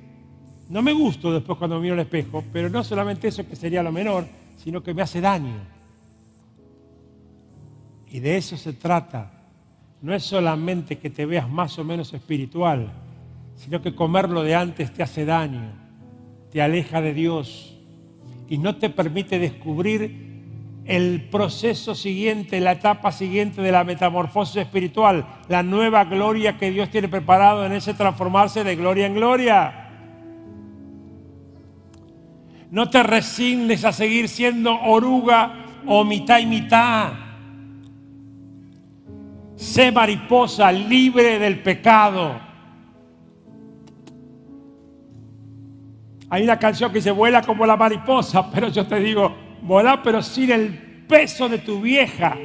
no 0.69 0.81
me 0.81 0.93
gusto 0.93 1.31
después 1.31 1.57
cuando 1.57 1.79
miro 1.79 1.93
al 1.93 1.99
espejo, 1.99 2.43
pero 2.51 2.69
no 2.69 2.83
solamente 2.83 3.27
eso 3.27 3.47
que 3.47 3.55
sería 3.55 3.83
lo 3.83 3.91
menor, 3.91 4.25
sino 4.57 4.81
que 4.81 4.93
me 4.93 5.01
hace 5.01 5.21
daño. 5.21 5.73
Y 8.09 8.19
de 8.19 8.37
eso 8.37 8.57
se 8.57 8.73
trata. 8.73 9.31
No 10.01 10.13
es 10.13 10.23
solamente 10.23 10.97
que 10.97 11.09
te 11.09 11.25
veas 11.25 11.49
más 11.49 11.77
o 11.79 11.83
menos 11.83 12.13
espiritual, 12.13 12.91
sino 13.55 13.81
que 13.81 13.95
comerlo 13.95 14.43
de 14.43 14.55
antes 14.55 14.91
te 14.93 15.03
hace 15.03 15.25
daño, 15.25 15.73
te 16.51 16.61
aleja 16.61 17.01
de 17.01 17.13
Dios 17.13 17.72
y 18.49 18.57
no 18.57 18.75
te 18.75 18.89
permite 18.89 19.39
descubrir 19.39 20.33
el 20.85 21.29
proceso 21.31 21.95
siguiente, 21.95 22.59
la 22.59 22.73
etapa 22.73 23.11
siguiente 23.11 23.61
de 23.61 23.71
la 23.71 23.83
metamorfosis 23.83 24.57
espiritual, 24.57 25.25
la 25.47 25.63
nueva 25.63 26.03
gloria 26.03 26.57
que 26.57 26.71
Dios 26.71 26.89
tiene 26.89 27.07
preparado 27.07 27.65
en 27.65 27.71
ese 27.71 27.93
transformarse 27.93 28.63
de 28.63 28.75
gloria 28.75 29.05
en 29.05 29.13
gloria. 29.13 29.89
No 32.69 32.89
te 32.89 33.01
resignes 33.03 33.85
a 33.85 33.93
seguir 33.93 34.27
siendo 34.27 34.77
oruga 34.81 35.65
o 35.85 36.03
mitad 36.03 36.39
y 36.39 36.45
mitad. 36.47 37.13
Sé 39.55 39.91
mariposa 39.91 40.71
libre 40.71 41.39
del 41.39 41.59
pecado 41.59 42.42
Hay 46.29 46.43
una 46.43 46.57
canción 46.57 46.91
que 46.91 47.01
se 47.01 47.11
vuela 47.11 47.41
como 47.41 47.65
la 47.65 47.77
mariposa, 47.77 48.49
pero 48.53 48.69
yo 48.69 48.85
te 48.85 48.99
digo, 48.99 49.35
vuela 49.61 50.01
pero 50.01 50.21
sin 50.21 50.51
el 50.51 50.73
peso 51.07 51.49
de 51.49 51.59
tu 51.59 51.81
vieja 51.81 52.37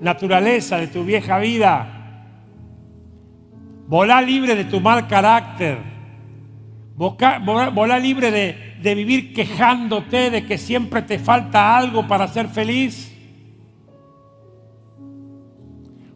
naturaleza, 0.00 0.76
de 0.76 0.88
tu 0.88 1.04
vieja 1.04 1.38
vida. 1.38 1.88
Volá 3.86 4.20
libre 4.22 4.54
de 4.54 4.64
tu 4.64 4.80
mal 4.80 5.06
carácter. 5.06 5.78
Volar 6.96 8.00
libre 8.00 8.30
de, 8.30 8.76
de 8.80 8.94
vivir 8.94 9.34
quejándote 9.34 10.30
de 10.30 10.46
que 10.46 10.58
siempre 10.58 11.02
te 11.02 11.18
falta 11.18 11.76
algo 11.76 12.06
para 12.06 12.28
ser 12.28 12.48
feliz. 12.48 13.10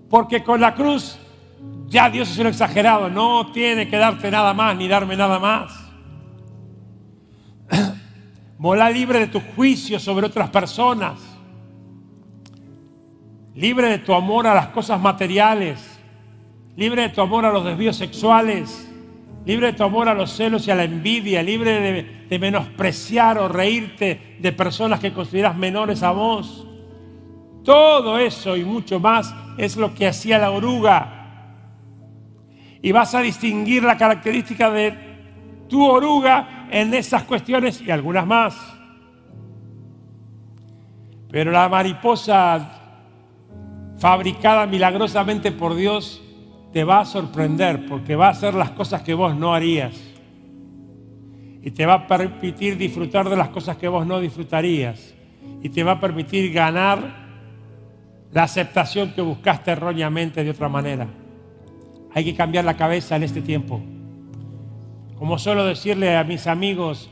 Porque 0.09 0.43
con 0.43 0.61
la 0.61 0.75
cruz 0.75 1.19
ya 1.87 2.09
Dios 2.09 2.31
es 2.31 2.39
un 2.39 2.47
exagerado, 2.47 3.11
no 3.11 3.51
tiene 3.53 3.89
que 3.89 3.97
darte 3.97 4.31
nada 4.31 4.55
más 4.55 4.77
ni 4.77 4.89
darme 4.89 5.17
nada 5.17 5.39
más. 5.39 5.88
Volá 8.59 8.91
libre 8.91 9.21
de 9.21 9.27
tu 9.27 9.41
juicio 9.41 9.99
sobre 9.99 10.27
otras 10.27 10.51
personas. 10.51 11.21
Libre 13.55 13.89
de 13.89 13.99
tu 13.99 14.15
amor 14.15 14.47
a 14.47 14.55
las 14.55 14.69
cosas 14.69 15.01
materiales. 15.01 15.99
Libre 16.77 17.03
de 17.03 17.09
tu 17.09 17.21
amor 17.21 17.45
a 17.45 17.53
los 17.53 17.65
desvíos 17.65 17.97
sexuales. 17.97 18.89
Libre 19.45 19.69
de 19.69 19.73
tu 19.73 19.85
amor 19.85 20.09
a 20.09 20.15
los 20.15 20.33
celos 20.33 20.67
y 20.67 20.71
a 20.71 20.75
la 20.75 20.85
envidia. 20.85 21.43
Libre 21.43 21.81
de, 21.81 22.27
de 22.29 22.39
menospreciar 22.39 23.39
o 23.39 23.49
reírte 23.49 24.37
de 24.41 24.53
personas 24.53 25.01
que 25.01 25.13
consideras 25.13 25.57
menores 25.57 26.03
a 26.03 26.13
vos. 26.13 26.67
Todo 27.65 28.19
eso 28.19 28.57
y 28.57 28.65
mucho 28.65 29.01
más 29.01 29.35
es 29.57 29.77
lo 29.77 29.95
que 29.95 30.07
hacía 30.07 30.39
la 30.39 30.51
oruga 30.51 31.19
y 32.83 32.93
vas 32.93 33.15
a 33.15 33.21
distinguir 33.21 33.83
la 33.83 33.97
característica 33.97 34.71
de 34.71 34.95
tu 35.69 35.85
oruga 35.85 36.58
en 36.71 36.95
esas 36.95 37.25
cuestiones 37.25 37.81
y 37.81 37.91
algunas 37.91 38.27
más. 38.27 38.57
Pero 41.31 41.51
la 41.51 41.69
mariposa 41.69 42.79
fabricada 43.99 44.67
milagrosamente 44.67 45.53
por 45.53 45.75
Dios 45.75 46.23
te 46.73 46.85
va 46.85 47.01
a 47.01 47.05
sorprender 47.05 47.87
porque 47.87 48.17
va 48.17 48.29
a 48.29 48.31
hacer 48.31 48.55
las 48.55 48.71
cosas 48.71 49.03
que 49.03 49.15
vos 49.15 49.37
no 49.37 49.55
harías. 49.55 49.95
Y 51.63 51.71
te 51.71 51.85
va 51.85 51.95
a 51.95 52.07
permitir 52.07 52.79
disfrutar 52.79 53.29
de 53.29 53.37
las 53.37 53.49
cosas 53.49 53.77
que 53.77 53.89
vos 53.89 54.07
no 54.07 54.21
disfrutarías. 54.21 55.15
Y 55.63 55.69
te 55.71 55.83
va 55.83 55.93
a 55.93 56.01
permitir 56.01 56.53
ganar 56.53 57.29
la 58.33 58.45
aceptación 58.45 59.13
que 59.13 59.21
buscaste 59.21 59.73
erróneamente 59.73 60.45
de 60.45 60.51
otra 60.51 60.69
manera. 60.69 61.09
Hay 62.15 62.25
que 62.25 62.35
cambiar 62.35 62.65
la 62.65 62.77
cabeza 62.77 63.17
en 63.17 63.25
este 63.25 63.43
tiempo. 63.43 63.83
Como 65.19 65.37
suelo 65.37 65.65
decirle 65.65 66.17
a 66.17 66.23
mis 66.23 66.47
amigos 66.47 67.11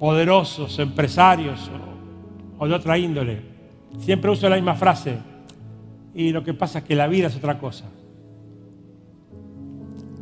poderosos, 0.00 0.80
empresarios 0.80 1.70
o, 2.58 2.66
de 2.66 2.74
otra 2.74 2.98
índole, 2.98 3.40
siempre 4.00 4.30
uso 4.30 4.48
la 4.48 4.56
misma 4.56 4.74
frase. 4.74 5.16
Y 6.12 6.32
lo 6.32 6.42
que 6.42 6.54
pasa 6.54 6.80
es 6.80 6.84
que 6.84 6.96
la 6.96 7.06
vida 7.06 7.28
es 7.28 7.36
otra 7.36 7.56
cosa. 7.56 7.84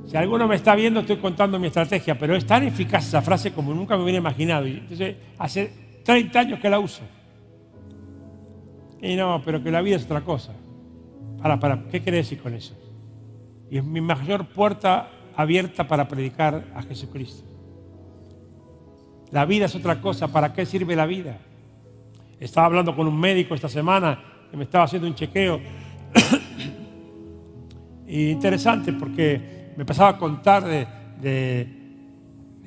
Si 0.06 0.16
alguno 0.16 0.46
me 0.46 0.56
está 0.56 0.74
viendo, 0.74 1.00
estoy 1.00 1.16
contando 1.16 1.58
mi 1.58 1.68
estrategia, 1.68 2.18
pero 2.18 2.36
es 2.36 2.44
tan 2.44 2.64
eficaz 2.64 3.06
esa 3.06 3.22
frase 3.22 3.52
como 3.52 3.72
nunca 3.72 3.96
me 3.96 4.02
hubiera 4.02 4.18
imaginado. 4.18 4.66
Entonces, 4.66 5.16
hace 5.38 5.72
30 6.04 6.40
años 6.40 6.60
que 6.60 6.68
la 6.68 6.78
uso. 6.78 7.02
Y 9.00 9.16
no, 9.16 9.40
pero 9.42 9.62
que 9.62 9.70
la 9.70 9.80
vida 9.80 9.96
es 9.96 10.04
otra 10.04 10.20
cosa. 10.20 10.52
Para, 11.40 11.58
para, 11.58 11.84
¿qué 11.84 12.02
quiere 12.02 12.18
decir 12.18 12.38
con 12.42 12.52
eso? 12.52 12.76
Y 13.70 13.78
es 13.78 13.84
mi 13.84 14.02
mayor 14.02 14.46
puerta 14.46 15.08
abierta 15.40 15.86
para 15.86 16.08
predicar 16.08 16.64
a 16.74 16.82
Jesucristo. 16.82 17.44
La 19.30 19.44
vida 19.44 19.66
es 19.66 19.74
otra 19.74 20.00
cosa. 20.00 20.28
¿Para 20.28 20.52
qué 20.52 20.66
sirve 20.66 20.96
la 20.96 21.06
vida? 21.06 21.38
Estaba 22.38 22.66
hablando 22.66 22.96
con 22.96 23.06
un 23.06 23.18
médico 23.18 23.54
esta 23.54 23.68
semana 23.68 24.20
que 24.50 24.56
me 24.56 24.64
estaba 24.64 24.84
haciendo 24.84 25.06
un 25.06 25.14
chequeo. 25.14 25.60
y 28.06 28.30
interesante 28.30 28.92
porque 28.92 29.72
me 29.76 29.82
empezaba 29.82 30.10
a 30.10 30.18
contar 30.18 30.64
de, 30.64 31.66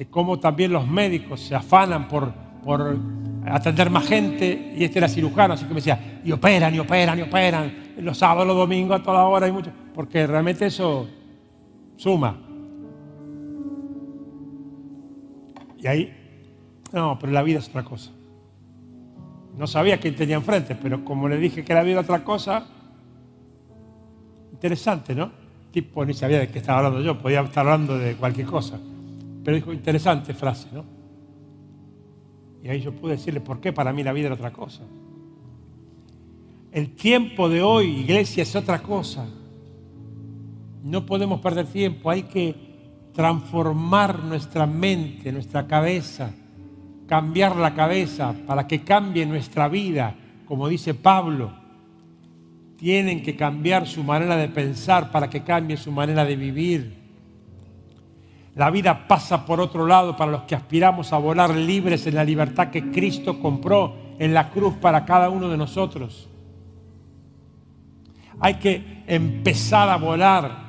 cómo 0.10 0.40
también 0.40 0.72
los 0.72 0.88
médicos 0.88 1.42
se 1.42 1.56
afanan 1.56 2.08
por, 2.08 2.34
por 2.64 2.98
atender 3.46 3.90
más 3.90 4.08
gente. 4.08 4.74
Y 4.78 4.84
este 4.84 5.00
era 5.00 5.10
cirujano, 5.10 5.56
así 5.56 5.66
que 5.66 5.70
me 5.70 5.80
decía, 5.80 6.22
y 6.24 6.32
operan, 6.32 6.74
y 6.74 6.80
operan, 6.80 7.20
y 7.20 7.22
operan. 7.24 7.84
Los 7.98 8.18
sábados, 8.18 8.48
los 8.48 8.56
domingos, 8.56 9.00
a 9.00 9.04
toda 9.04 9.24
hora, 9.26 9.48
y 9.48 9.52
mucho 9.52 9.72
porque 9.94 10.26
realmente 10.28 10.66
eso 10.66 11.08
suma. 11.96 12.40
Y 15.84 15.88
ahí, 15.88 16.14
no, 16.94 17.20
pero 17.20 17.34
la 17.34 17.44
vida 17.44 17.60
es 17.60 17.68
otra 17.68 17.84
cosa. 17.84 18.12
No 19.58 19.68
sabía 19.68 20.00
quién 20.00 20.16
tenía 20.16 20.38
enfrente, 20.38 20.76
pero 20.76 21.04
como 21.04 21.28
le 21.28 21.38
dije 21.38 21.66
que 21.66 21.74
la 21.74 21.84
vida 21.84 21.94
era 21.94 22.02
otra 22.02 22.24
cosa, 22.24 22.66
interesante, 24.54 25.14
¿no? 25.14 25.30
Tipo 25.72 26.06
ni 26.06 26.14
sabía 26.14 26.40
de 26.40 26.48
qué 26.48 26.60
estaba 26.60 26.78
hablando 26.80 27.02
yo, 27.02 27.20
podía 27.20 27.42
estar 27.42 27.68
hablando 27.68 27.98
de 27.98 28.16
cualquier 28.16 28.48
cosa. 28.48 28.80
Pero 29.44 29.56
dijo, 29.56 29.74
interesante 29.74 30.34
frase, 30.34 30.70
¿no? 30.72 30.86
Y 32.64 32.70
ahí 32.70 32.80
yo 32.80 32.94
pude 32.94 33.14
decirle, 33.14 33.42
¿por 33.42 33.60
qué 33.60 33.74
para 33.74 33.92
mí 33.92 34.04
la 34.04 34.14
vida 34.14 34.28
era 34.28 34.36
otra 34.36 34.54
cosa? 34.54 34.84
El 36.72 36.96
tiempo 36.96 37.50
de 37.50 37.62
hoy, 37.62 37.88
iglesia, 37.88 38.44
es 38.44 38.56
otra 38.56 38.82
cosa. 38.82 39.28
No 40.82 41.06
podemos 41.06 41.42
perder 41.42 41.68
tiempo, 41.68 42.10
hay 42.10 42.24
que 42.24 42.73
transformar 43.14 44.24
nuestra 44.24 44.66
mente, 44.66 45.32
nuestra 45.32 45.68
cabeza, 45.68 46.32
cambiar 47.08 47.56
la 47.56 47.74
cabeza 47.74 48.34
para 48.48 48.68
que 48.68 48.84
cambie 48.84 49.26
nuestra 49.26 49.68
vida, 49.68 50.16
como 50.46 50.68
dice 50.68 50.94
Pablo. 50.94 51.52
Tienen 52.78 53.22
que 53.24 53.36
cambiar 53.36 53.88
su 53.88 54.04
manera 54.04 54.36
de 54.36 54.50
pensar 54.50 55.12
para 55.12 55.30
que 55.30 55.44
cambie 55.44 55.78
su 55.78 55.92
manera 55.92 56.26
de 56.26 56.36
vivir. 56.36 57.04
La 58.56 58.70
vida 58.70 59.08
pasa 59.08 59.46
por 59.46 59.62
otro 59.62 59.86
lado 59.86 60.18
para 60.18 60.32
los 60.32 60.44
que 60.44 60.56
aspiramos 60.56 61.14
a 61.14 61.18
volar 61.18 61.52
libres 61.56 62.06
en 62.08 62.16
la 62.16 62.24
libertad 62.24 62.70
que 62.70 62.92
Cristo 62.92 63.40
compró 63.40 63.96
en 64.20 64.34
la 64.34 64.50
cruz 64.50 64.76
para 64.76 65.06
cada 65.06 65.30
uno 65.30 65.50
de 65.50 65.58
nosotros. 65.58 66.30
Hay 68.40 68.56
que 68.56 69.04
empezar 69.08 69.90
a 69.90 69.98
volar 69.98 70.63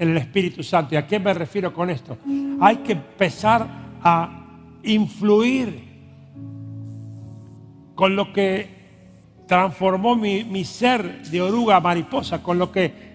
en 0.00 0.08
el 0.08 0.16
Espíritu 0.16 0.62
Santo. 0.62 0.94
¿Y 0.94 0.98
a 0.98 1.06
qué 1.06 1.20
me 1.20 1.32
refiero 1.34 1.72
con 1.72 1.90
esto? 1.90 2.16
Hay 2.60 2.78
que 2.78 2.92
empezar 2.92 3.66
a 4.02 4.46
influir 4.82 5.90
con 7.94 8.16
lo 8.16 8.32
que 8.32 8.80
transformó 9.46 10.16
mi, 10.16 10.64
ser 10.64 11.22
de 11.24 11.42
oruga 11.42 11.76
a 11.76 11.80
mariposa, 11.80 12.42
con 12.42 12.58
lo 12.58 12.72
que 12.72 13.10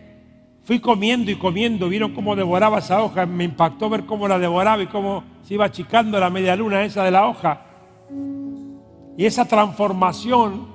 fui 0.63 0.79
comiendo 0.79 1.31
y 1.31 1.35
comiendo. 1.35 1.89
Vieron 1.89 2.13
cómo 2.13 2.35
devoraba 2.35 2.77
esa 2.77 3.01
hoja. 3.01 3.25
Me 3.25 3.45
impactó 3.45 3.89
ver 3.89 4.05
cómo 4.05 4.27
la 4.27 4.37
devoraba 4.37 4.83
y 4.83 4.87
cómo 4.87 5.23
se 5.41 5.55
iba 5.55 5.65
achicando 5.65 6.19
la 6.19 6.29
media 6.29 6.55
luna 6.55 6.85
esa 6.85 7.03
de 7.03 7.11
la 7.11 7.25
hoja. 7.25 7.61
Y 9.17 9.25
esa 9.25 9.45
transformación 9.45 10.74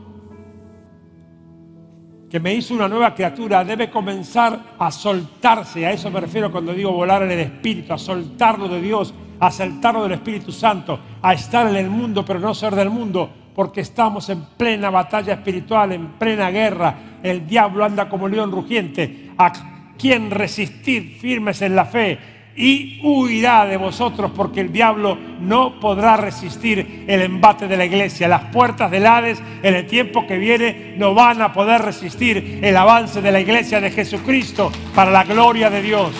que 2.30 2.38
me 2.38 2.54
hizo 2.54 2.74
una 2.74 2.88
nueva 2.88 3.12
criatura, 3.12 3.64
debe 3.64 3.90
comenzar 3.90 4.76
a 4.78 4.90
soltarse. 4.92 5.84
A 5.84 5.90
eso 5.90 6.10
me 6.10 6.20
refiero 6.20 6.52
cuando 6.52 6.72
digo 6.72 6.92
volar 6.92 7.24
en 7.24 7.32
el 7.32 7.40
Espíritu, 7.40 7.92
a 7.92 7.98
soltarlo 7.98 8.68
de 8.68 8.80
Dios, 8.80 9.12
a 9.40 9.50
soltarlo 9.50 10.04
del 10.04 10.12
Espíritu 10.12 10.52
Santo, 10.52 11.00
a 11.20 11.34
estar 11.34 11.66
en 11.66 11.74
el 11.74 11.90
mundo, 11.90 12.24
pero 12.24 12.38
no 12.38 12.54
ser 12.54 12.76
del 12.76 12.88
mundo, 12.88 13.28
porque 13.52 13.80
estamos 13.80 14.28
en 14.28 14.44
plena 14.56 14.90
batalla 14.90 15.34
espiritual, 15.34 15.90
en 15.90 16.12
plena 16.12 16.50
guerra. 16.50 17.18
El 17.20 17.48
diablo 17.48 17.84
anda 17.84 18.08
como 18.08 18.28
león 18.28 18.52
rugiente. 18.52 19.32
¿A 19.36 19.52
quién 19.98 20.30
resistir 20.30 21.18
firmes 21.18 21.62
en 21.62 21.74
la 21.74 21.84
fe? 21.84 22.18
Y 22.56 23.00
huirá 23.02 23.64
de 23.64 23.76
vosotros 23.76 24.32
porque 24.34 24.60
el 24.60 24.72
diablo 24.72 25.16
no 25.40 25.80
podrá 25.80 26.16
resistir 26.16 27.04
el 27.06 27.22
embate 27.22 27.68
de 27.68 27.76
la 27.76 27.84
iglesia. 27.84 28.28
Las 28.28 28.44
puertas 28.46 28.90
del 28.90 29.06
Hades 29.06 29.42
en 29.62 29.74
el 29.74 29.86
tiempo 29.86 30.26
que 30.26 30.38
viene 30.38 30.94
no 30.96 31.14
van 31.14 31.40
a 31.42 31.52
poder 31.52 31.82
resistir 31.82 32.60
el 32.62 32.76
avance 32.76 33.22
de 33.22 33.32
la 33.32 33.40
iglesia 33.40 33.80
de 33.80 33.90
Jesucristo 33.90 34.70
para 34.94 35.10
la 35.10 35.24
gloria 35.24 35.70
de 35.70 35.82
Dios. 35.82 36.12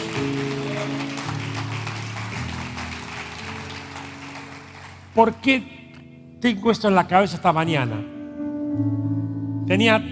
¿Por 5.14 5.34
qué 5.34 5.90
tengo 6.40 6.70
esto 6.70 6.88
en 6.88 6.94
la 6.94 7.06
cabeza 7.06 7.36
esta 7.36 7.52
mañana? 7.52 7.96
Tenía, 9.66 10.02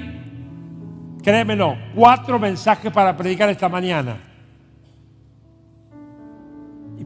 créemelo, 1.22 1.76
cuatro 1.94 2.38
mensajes 2.38 2.92
para 2.92 3.16
predicar 3.16 3.48
esta 3.48 3.68
mañana. 3.68 4.28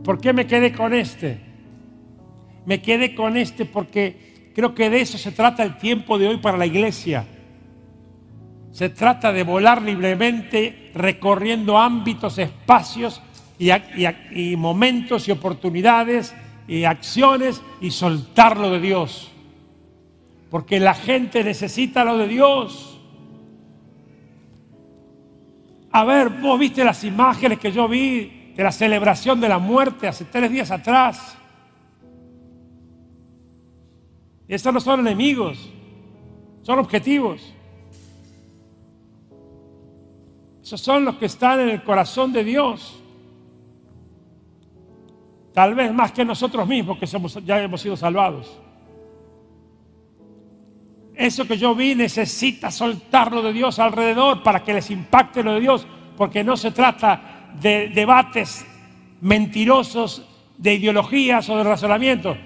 ¿Por 0.05 0.21
qué 0.21 0.33
me 0.33 0.47
quedé 0.47 0.73
con 0.73 0.95
este? 0.95 1.38
Me 2.67 2.83
quedé 2.83 3.15
con 3.15 3.37
este 3.37 3.65
porque 3.65 4.51
creo 4.55 4.75
que 4.75 4.91
de 4.91 5.01
eso 5.01 5.19
se 5.19 5.33
trata 5.33 5.62
el 5.62 5.77
tiempo 5.77 6.19
de 6.19 6.29
hoy 6.29 6.37
para 6.38 6.59
la 6.59 6.67
iglesia. 6.67 7.25
Se 8.73 8.88
trata 8.88 9.33
de 9.33 9.45
volar 9.45 9.83
libremente 9.83 10.91
recorriendo 10.95 11.79
ámbitos, 11.79 12.38
espacios 12.38 13.21
y, 13.59 14.57
momentos 14.57 15.29
y 15.29 15.31
oportunidades 15.31 16.35
y 16.67 16.85
acciones 16.85 17.62
y 17.81 17.91
soltarlo 17.91 18.71
de 18.71 18.81
Dios. 18.81 19.31
Porque 20.51 20.81
la 20.81 20.95
gente 20.95 21.45
necesita 21.45 22.05
lo 22.05 22.19
de 22.19 22.29
Dios. 22.29 23.01
A 25.93 26.05
ver, 26.05 26.31
vos 26.31 26.59
viste 26.59 26.83
las 26.83 27.05
imágenes 27.05 27.59
que 27.59 27.71
yo 27.71 27.87
vi 27.87 28.41
de 28.55 28.62
la 28.62 28.73
celebración 28.73 29.41
de 29.41 29.49
la 29.49 29.59
muerte 29.59 30.09
hace 30.09 30.25
tres 30.25 30.51
días 30.51 30.71
atrás. 30.71 31.37
Y 34.49 34.55
estos 34.55 34.75
no 34.75 34.81
son 34.81 35.01
enemigos, 35.01 35.71
son 36.62 36.79
objetivos. 36.79 37.55
Esos 40.62 40.81
son 40.81 41.05
los 41.05 41.17
que 41.17 41.27
están 41.27 41.61
en 41.61 41.71
el 41.71 41.83
corazón 41.83 42.33
de 42.33 42.45
Dios. 42.45 42.99
Tal 45.53 45.75
vez 45.75 45.93
más 45.93 46.12
que 46.12 46.25
nosotros 46.25 46.67
mismos 46.67 46.99
que 46.99 47.07
somos, 47.07 47.35
ya 47.45 47.61
hemos 47.61 47.81
sido 47.81 47.97
salvados. 47.97 48.59
Eso 51.15 51.47
que 51.47 51.59
yo 51.59 51.75
vi 51.75 51.95
necesita 51.95 52.71
soltarlo 52.71 53.43
de 53.43 53.53
Dios 53.53 53.79
alrededor 53.79 54.43
para 54.43 54.62
que 54.65 54.73
les 54.73 54.91
impacte 54.91 55.43
lo 55.43 55.55
de 55.55 55.61
Dios, 55.61 55.87
porque 56.17 56.43
no 56.43 56.57
se 56.57 56.71
trata 56.71 57.32
de 57.61 57.88
debates 57.95 58.65
mentirosos, 59.21 60.29
de 60.59 60.75
ideologías 60.75 61.49
o 61.49 61.57
de 61.57 61.65
razonamientos. 61.65 62.37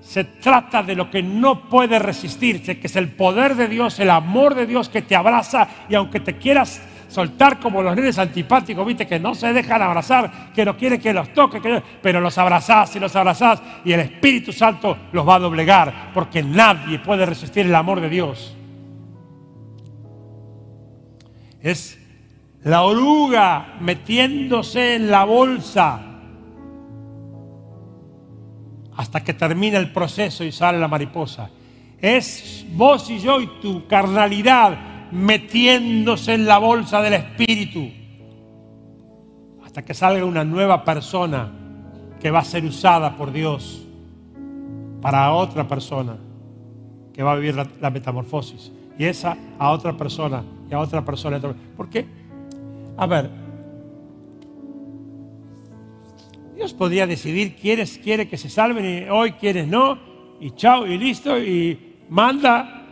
Se 0.00 0.24
trata 0.24 0.82
de 0.82 0.94
lo 0.94 1.10
que 1.10 1.22
no 1.22 1.68
puede 1.68 1.98
resistirse, 1.98 2.78
que 2.78 2.88
es 2.88 2.96
el 2.96 3.08
poder 3.08 3.54
de 3.54 3.68
Dios, 3.68 3.98
el 4.00 4.10
amor 4.10 4.54
de 4.54 4.66
Dios 4.66 4.88
que 4.88 5.02
te 5.02 5.16
abraza 5.16 5.66
y 5.88 5.94
aunque 5.94 6.20
te 6.20 6.36
quieras 6.36 6.82
soltar 7.08 7.60
como 7.60 7.80
los 7.80 7.94
nenes 7.94 8.18
antipáticos, 8.18 8.84
viste, 8.84 9.06
que 9.06 9.20
no 9.20 9.34
se 9.34 9.52
dejan 9.52 9.80
abrazar, 9.80 10.52
que 10.52 10.64
no 10.64 10.76
quieren 10.76 11.00
que 11.00 11.12
los 11.12 11.32
toque, 11.32 11.60
pero 12.02 12.20
los 12.20 12.36
abrazás 12.38 12.94
y 12.96 13.00
los 13.00 13.14
abrazás 13.14 13.62
y 13.84 13.92
el 13.92 14.00
Espíritu 14.00 14.52
Santo 14.52 14.96
los 15.12 15.26
va 15.26 15.36
a 15.36 15.38
doblegar, 15.38 16.10
porque 16.12 16.42
nadie 16.42 16.98
puede 16.98 17.24
resistir 17.24 17.66
el 17.66 17.74
amor 17.74 18.00
de 18.00 18.08
Dios. 18.08 18.56
Es 21.62 22.03
la 22.64 22.82
oruga 22.82 23.76
metiéndose 23.80 24.96
en 24.96 25.10
la 25.10 25.24
bolsa 25.24 26.00
hasta 28.96 29.22
que 29.22 29.34
termina 29.34 29.78
el 29.78 29.92
proceso 29.92 30.44
y 30.44 30.52
sale 30.52 30.78
la 30.78 30.88
mariposa. 30.88 31.50
Es 32.00 32.64
vos 32.72 33.10
y 33.10 33.18
yo 33.18 33.40
y 33.40 33.46
tu 33.60 33.86
carnalidad 33.86 35.10
metiéndose 35.10 36.34
en 36.34 36.46
la 36.46 36.58
bolsa 36.58 37.02
del 37.02 37.14
Espíritu 37.14 37.90
hasta 39.64 39.82
que 39.82 39.94
salga 39.94 40.24
una 40.24 40.44
nueva 40.44 40.84
persona 40.84 41.52
que 42.20 42.30
va 42.30 42.38
a 42.38 42.44
ser 42.44 42.64
usada 42.64 43.16
por 43.16 43.32
Dios 43.32 43.82
para 45.02 45.32
otra 45.32 45.68
persona 45.68 46.16
que 47.12 47.22
va 47.22 47.32
a 47.32 47.36
vivir 47.36 47.54
la, 47.54 47.90
metamorfosis. 47.90 48.72
Y 48.98 49.04
esa 49.04 49.36
a 49.58 49.70
otra 49.70 49.92
persona 49.96 50.42
y 50.70 50.74
a 50.74 50.80
otra 50.80 51.04
persona. 51.04 51.40
¿Por 51.76 51.90
qué? 51.90 52.23
A 52.96 53.06
ver, 53.06 53.30
Dios 56.54 56.72
podría 56.72 57.06
decidir 57.06 57.56
quiénes 57.56 57.98
quiere 57.98 58.28
que 58.28 58.36
se 58.36 58.48
salven 58.48 58.84
y 58.84 59.08
hoy 59.08 59.32
quiénes 59.32 59.66
no, 59.66 59.98
y 60.40 60.52
chao, 60.52 60.86
y 60.86 60.96
listo, 60.96 61.38
y 61.38 61.96
manda 62.08 62.82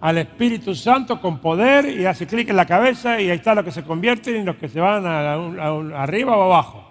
al 0.00 0.18
Espíritu 0.18 0.74
Santo 0.74 1.20
con 1.20 1.38
poder 1.40 1.98
y 1.98 2.04
hace 2.04 2.26
clic 2.26 2.50
en 2.50 2.56
la 2.56 2.66
cabeza 2.66 3.20
y 3.20 3.30
ahí 3.30 3.36
está 3.36 3.54
lo 3.54 3.64
que 3.64 3.72
se 3.72 3.82
convierten 3.82 4.42
y 4.42 4.44
los 4.44 4.56
que 4.56 4.68
se 4.68 4.78
van 4.78 5.06
arriba 5.06 6.36
o 6.36 6.42
abajo. 6.42 6.84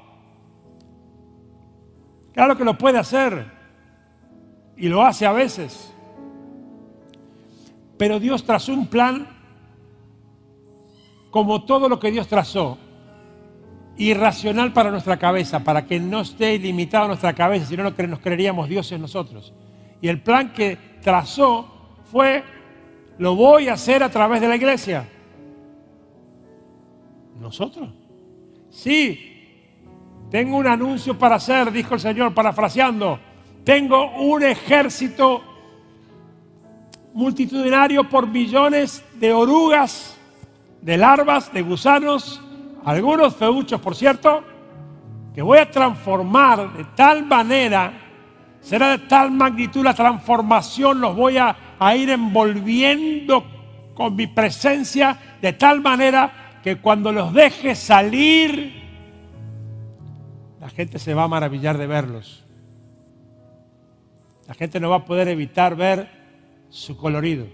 Claro 2.33 2.57
que 2.57 2.65
lo 2.65 2.77
puede 2.77 2.97
hacer 2.97 3.45
y 4.75 4.89
lo 4.89 5.03
hace 5.03 5.25
a 5.25 5.31
veces. 5.31 5.93
Pero 7.97 8.19
Dios 8.19 8.43
trazó 8.43 8.73
un 8.73 8.87
plan 8.87 9.34
como 11.35 11.65
todo 11.65 11.89
lo 11.89 11.99
que 11.99 12.11
Dios 12.11 12.29
trazó, 12.29 12.77
irracional 13.97 14.71
para 14.71 14.89
nuestra 14.89 15.17
cabeza, 15.17 15.59
para 15.59 15.85
que 15.85 15.99
no 15.99 16.21
esté 16.21 16.57
limitado 16.57 17.09
nuestra 17.09 17.33
cabeza, 17.33 17.65
sino 17.65 17.93
que 17.93 18.07
nos 18.07 18.21
creeríamos 18.21 18.69
dioses 18.69 18.97
nosotros. 18.97 19.53
Y 19.99 20.07
el 20.07 20.21
plan 20.21 20.53
que 20.53 20.77
trazó 21.01 21.97
fue 22.09 22.41
lo 23.17 23.35
voy 23.35 23.67
a 23.67 23.73
hacer 23.73 24.01
a 24.01 24.07
través 24.07 24.39
de 24.39 24.47
la 24.47 24.55
iglesia. 24.55 25.09
¿Nosotros? 27.37 27.89
Sí, 28.69 29.67
tengo 30.31 30.55
un 30.55 30.67
anuncio 30.67 31.19
para 31.19 31.35
hacer, 31.35 31.69
dijo 31.69 31.95
el 31.95 31.99
Señor, 31.99 32.33
parafraseando. 32.33 33.19
Tengo 33.65 34.09
un 34.21 34.41
ejército 34.41 35.43
multitudinario 37.13 38.09
por 38.09 38.25
millones 38.25 39.03
de 39.15 39.33
orugas, 39.33 40.14
de 40.85 40.97
larvas, 40.97 41.51
de 41.51 41.61
gusanos, 41.61 42.39
algunos 42.85 43.35
feuchos, 43.35 43.81
por 43.81 43.93
cierto, 43.93 44.41
que 45.33 45.41
voy 45.41 45.57
a 45.57 45.69
transformar 45.69 46.71
de 46.77 46.85
tal 46.95 47.25
manera, 47.25 47.91
será 48.61 48.91
de 48.91 48.99
tal 48.99 49.31
magnitud 49.31 49.83
la 49.83 49.93
transformación, 49.93 51.01
los 51.01 51.13
voy 51.13 51.37
a 51.37 51.65
a 51.79 51.95
ir 51.95 52.09
envolviendo 52.09 53.45
con 53.93 54.15
mi 54.15 54.27
presencia 54.27 55.17
de 55.41 55.53
tal 55.53 55.81
manera 55.81 56.59
que 56.63 56.77
cuando 56.77 57.11
los 57.11 57.33
deje 57.33 57.75
salir, 57.75 58.83
la 60.59 60.69
gente 60.69 60.99
se 60.99 61.13
va 61.13 61.23
a 61.23 61.27
maravillar 61.27 61.77
de 61.77 61.87
verlos. 61.87 62.43
La 64.47 64.53
gente 64.53 64.79
no 64.79 64.89
va 64.89 64.97
a 64.97 65.05
poder 65.05 65.27
evitar 65.27 65.75
ver 65.75 66.09
su 66.69 66.97
colorido, 66.97 67.47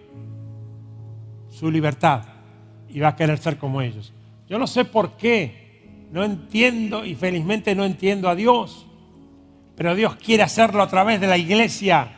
su 1.49 1.69
libertad, 1.71 2.23
y 2.93 2.99
va 2.99 3.09
a 3.09 3.15
querer 3.15 3.37
ser 3.37 3.57
como 3.57 3.81
ellos. 3.81 4.13
Yo 4.49 4.59
no 4.59 4.67
sé 4.67 4.85
por 4.85 5.17
qué, 5.17 6.07
no 6.11 6.23
entiendo 6.23 7.05
y 7.05 7.15
felizmente 7.15 7.73
no 7.75 7.85
entiendo 7.85 8.29
a 8.29 8.35
Dios, 8.35 8.85
pero 9.75 9.95
Dios 9.95 10.15
quiere 10.15 10.43
hacerlo 10.43 10.83
a 10.83 10.87
través 10.87 11.21
de 11.21 11.27
la 11.27 11.37
iglesia 11.37 12.11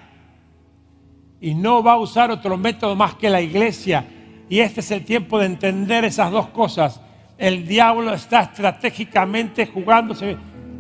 y 1.39 1.53
no 1.53 1.83
va 1.83 1.93
a 1.93 1.97
usar 1.97 2.31
otro 2.31 2.57
método 2.57 2.95
más 2.95 3.15
que 3.15 3.29
la 3.29 3.41
iglesia. 3.41 4.05
Y 4.49 4.59
este 4.59 4.79
es 4.79 4.91
el 4.91 5.03
tiempo 5.03 5.39
de 5.39 5.45
entender 5.45 6.05
esas 6.05 6.31
dos 6.31 6.47
cosas. 6.47 7.01
El 7.38 7.67
diablo 7.67 8.13
está 8.13 8.43
estratégicamente 8.43 9.67
jugándose 9.67 10.38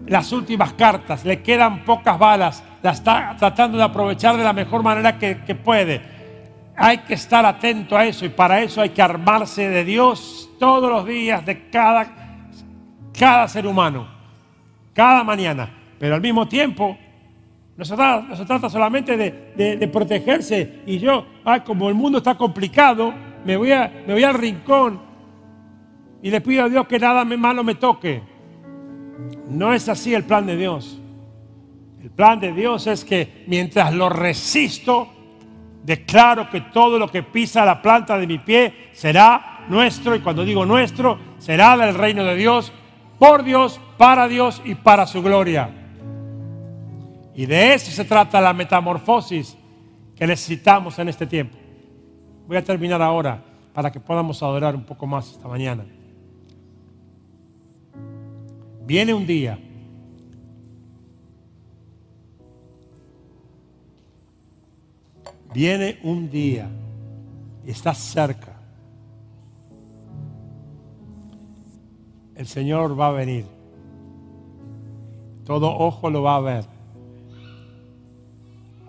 las 0.07 0.31
últimas 0.31 0.73
cartas, 0.73 1.25
le 1.25 1.41
quedan 1.41 1.83
pocas 1.85 2.17
balas, 2.19 2.63
la 2.81 2.91
está 2.91 3.35
tratando 3.37 3.77
de 3.77 3.83
aprovechar 3.83 4.37
de 4.37 4.43
la 4.43 4.53
mejor 4.53 4.83
manera 4.83 5.17
que, 5.17 5.35
puede. 5.55 6.01
Hay 6.75 6.99
que 6.99 7.13
estar 7.13 7.45
atento 7.45 7.95
a 7.95 8.05
eso 8.05 8.25
y 8.25 8.29
para 8.29 8.61
eso 8.61 8.81
hay 8.81 8.89
que 8.89 9.01
armarse 9.01 9.69
de 9.69 9.85
Dios 9.85 10.49
todos 10.59 10.89
los 10.89 11.05
días 11.05 11.45
de 11.45 11.69
cada, 11.69 12.39
cada 13.17 13.47
ser 13.47 13.67
humano, 13.67 14.07
cada 14.93 15.23
mañana. 15.23 15.69
Pero 15.99 16.15
al 16.15 16.21
mismo 16.21 16.47
tiempo 16.47 16.97
no 17.77 17.85
se, 17.85 17.95
trata, 17.95 18.69
solamente 18.69 19.17
de, 19.17 19.87
protegerse 19.87 20.81
y 20.85 20.99
yo, 20.99 21.25
como 21.65 21.89
el 21.89 21.95
mundo 21.95 22.19
está 22.19 22.35
complicado, 22.35 23.13
me 23.45 23.57
voy, 23.57 23.69
me 24.07 24.13
voy 24.13 24.23
al 24.23 24.33
rincón 24.33 25.01
y 26.21 26.31
le 26.31 26.41
pido 26.41 26.63
a 26.63 26.69
Dios 26.69 26.87
que 26.87 26.99
nada 26.99 27.23
malo 27.25 27.63
me 27.63 27.75
toque. 27.75 28.21
No 29.49 29.73
es 29.73 29.89
así 29.89 30.13
el 30.13 30.23
plan 30.23 30.45
de 30.45 30.55
Dios. 30.55 30.99
El 32.01 32.09
plan 32.09 32.39
de 32.39 32.51
Dios 32.51 32.87
es 32.87 33.05
que 33.05 33.43
mientras 33.47 33.93
lo 33.93 34.09
resisto, 34.09 35.12
declaro 35.83 36.49
que 36.49 36.61
todo 36.61 36.97
lo 36.97 37.07
que 37.09 37.23
pisa 37.23 37.65
la 37.65 37.81
planta 37.81 38.17
de 38.17 38.25
mi 38.25 38.39
pie 38.39 38.89
será 38.93 39.65
nuestro, 39.67 40.15
y 40.15 40.19
cuando 40.19 40.43
digo 40.43 40.65
nuestro, 40.65 41.19
será 41.37 41.77
del 41.77 41.95
reino 41.95 42.23
de 42.23 42.35
Dios, 42.35 42.71
por 43.19 43.43
Dios, 43.43 43.79
para 43.97 44.27
Dios 44.27 44.61
y 44.65 44.75
para 44.75 45.05
su 45.05 45.21
gloria. 45.21 45.69
Y 47.35 47.45
de 47.45 47.73
eso 47.73 47.91
se 47.91 48.05
trata 48.05 48.41
la 48.41 48.53
metamorfosis 48.53 49.57
que 50.15 50.27
necesitamos 50.27 50.97
en 50.99 51.09
este 51.09 51.25
tiempo. 51.25 51.57
Voy 52.47 52.57
a 52.57 52.63
terminar 52.63 53.01
ahora 53.01 53.43
para 53.73 53.91
que 53.91 53.99
podamos 53.99 54.41
adorar 54.43 54.75
un 54.75 54.83
poco 54.83 55.07
más 55.07 55.31
esta 55.31 55.47
mañana. 55.47 55.85
Viene 58.85 59.13
un 59.13 59.25
día 59.25 59.57
Viene 65.53 65.99
un 66.03 66.29
día 66.29 66.69
está 67.65 67.93
cerca. 67.93 68.53
El 72.35 72.47
Señor 72.47 72.99
va 72.99 73.09
a 73.09 73.11
venir. 73.11 73.45
Todo 75.45 75.77
ojo 75.77 76.09
lo 76.09 76.23
va 76.23 76.37
a 76.37 76.39
ver. 76.39 76.65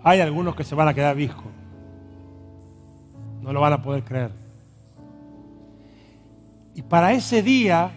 Hay 0.03 0.19
algunos 0.19 0.55
que 0.55 0.63
se 0.63 0.75
van 0.75 0.87
a 0.87 0.93
quedar 0.93 1.15
viejos. 1.15 1.51
No 3.41 3.53
lo 3.53 3.61
van 3.61 3.73
a 3.73 3.81
poder 3.81 4.03
creer. 4.03 4.31
Y 6.73 6.81
para 6.81 7.13
ese 7.13 7.41
día, 7.41 7.91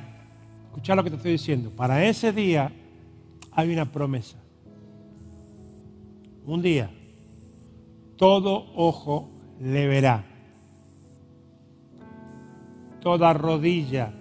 escucha 0.66 0.94
lo 0.94 1.02
que 1.02 1.10
te 1.10 1.16
estoy 1.16 1.32
diciendo, 1.32 1.70
para 1.70 2.04
ese 2.04 2.32
día 2.32 2.70
hay 3.52 3.72
una 3.72 3.90
promesa. 3.90 4.36
Un 6.46 6.62
día, 6.62 6.90
todo 8.18 8.66
ojo 8.74 9.30
le 9.60 9.86
verá. 9.86 10.24
Toda 13.00 13.32
rodilla 13.32 14.12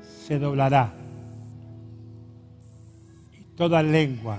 se 0.00 0.38
doblará. 0.38 0.94
toda 3.54 3.82
lengua 3.82 4.38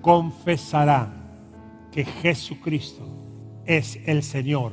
confesará 0.00 1.12
que 1.92 2.04
Jesucristo 2.04 3.06
es 3.64 4.00
el 4.04 4.22
Señor 4.24 4.72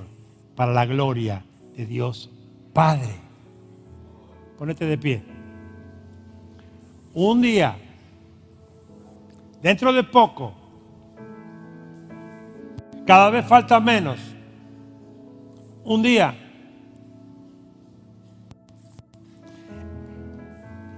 para 0.56 0.74
la 0.74 0.86
gloria 0.86 1.46
de 1.76 1.86
Dios 1.86 2.32
Padre. 2.74 3.16
Ponete 4.58 4.86
de 4.86 4.98
pie. 4.98 5.24
Un 7.14 7.42
día, 7.42 7.78
dentro 9.62 9.94
de 9.94 10.04
poco, 10.04 10.62
cada 13.06 13.30
vez 13.30 13.45
falta 13.45 13.80
menos. 13.80 14.20
Un 15.84 16.01
día, 16.01 16.34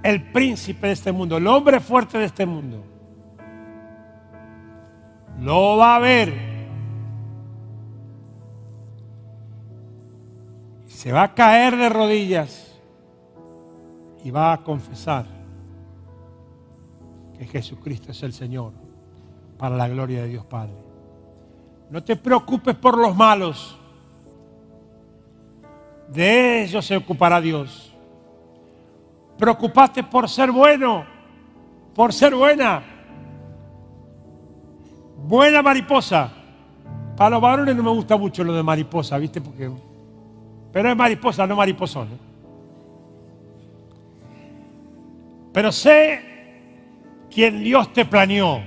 el 0.03 0.31
príncipe 0.31 0.87
de 0.87 0.93
este 0.93 1.11
mundo, 1.11 1.37
el 1.37 1.47
hombre 1.47 1.79
fuerte 1.79 2.19
de 2.19 2.25
este 2.25 2.45
mundo, 2.45 2.83
lo 5.39 5.77
va 5.77 5.95
a 5.95 5.99
ver. 5.99 6.55
Se 10.87 11.11
va 11.11 11.23
a 11.23 11.33
caer 11.33 11.75
de 11.75 11.89
rodillas 11.89 12.79
y 14.23 14.31
va 14.31 14.53
a 14.53 14.63
confesar 14.63 15.25
que 17.37 17.45
Jesucristo 17.45 18.11
es 18.11 18.23
el 18.23 18.33
Señor 18.33 18.73
para 19.57 19.75
la 19.75 19.87
gloria 19.87 20.21
de 20.21 20.29
Dios 20.29 20.45
Padre. 20.45 20.84
No 21.89 22.03
te 22.03 22.15
preocupes 22.15 22.75
por 22.75 22.97
los 22.97 23.15
malos. 23.15 23.77
De 26.07 26.63
ellos 26.63 26.85
se 26.85 26.97
ocupará 26.97 27.41
Dios. 27.41 27.93
Preocupaste 29.37 30.03
por 30.03 30.29
ser 30.29 30.51
bueno, 30.51 31.05
por 31.93 32.13
ser 32.13 32.33
buena. 32.35 32.83
Buena 35.17 35.61
mariposa. 35.61 36.31
Para 37.17 37.31
los 37.31 37.41
varones 37.41 37.75
no 37.75 37.83
me 37.83 37.91
gusta 37.91 38.17
mucho 38.17 38.43
lo 38.43 38.53
de 38.53 38.63
mariposa, 38.63 39.17
¿viste? 39.17 39.41
Porque, 39.41 39.71
pero 40.71 40.89
es 40.89 40.95
mariposa, 40.95 41.47
no 41.47 41.55
mariposón. 41.55 42.07
¿eh? 42.07 42.17
Pero 45.53 45.71
sé 45.71 46.21
quién 47.33 47.63
Dios 47.63 47.93
te 47.93 48.05
planeó. 48.05 48.61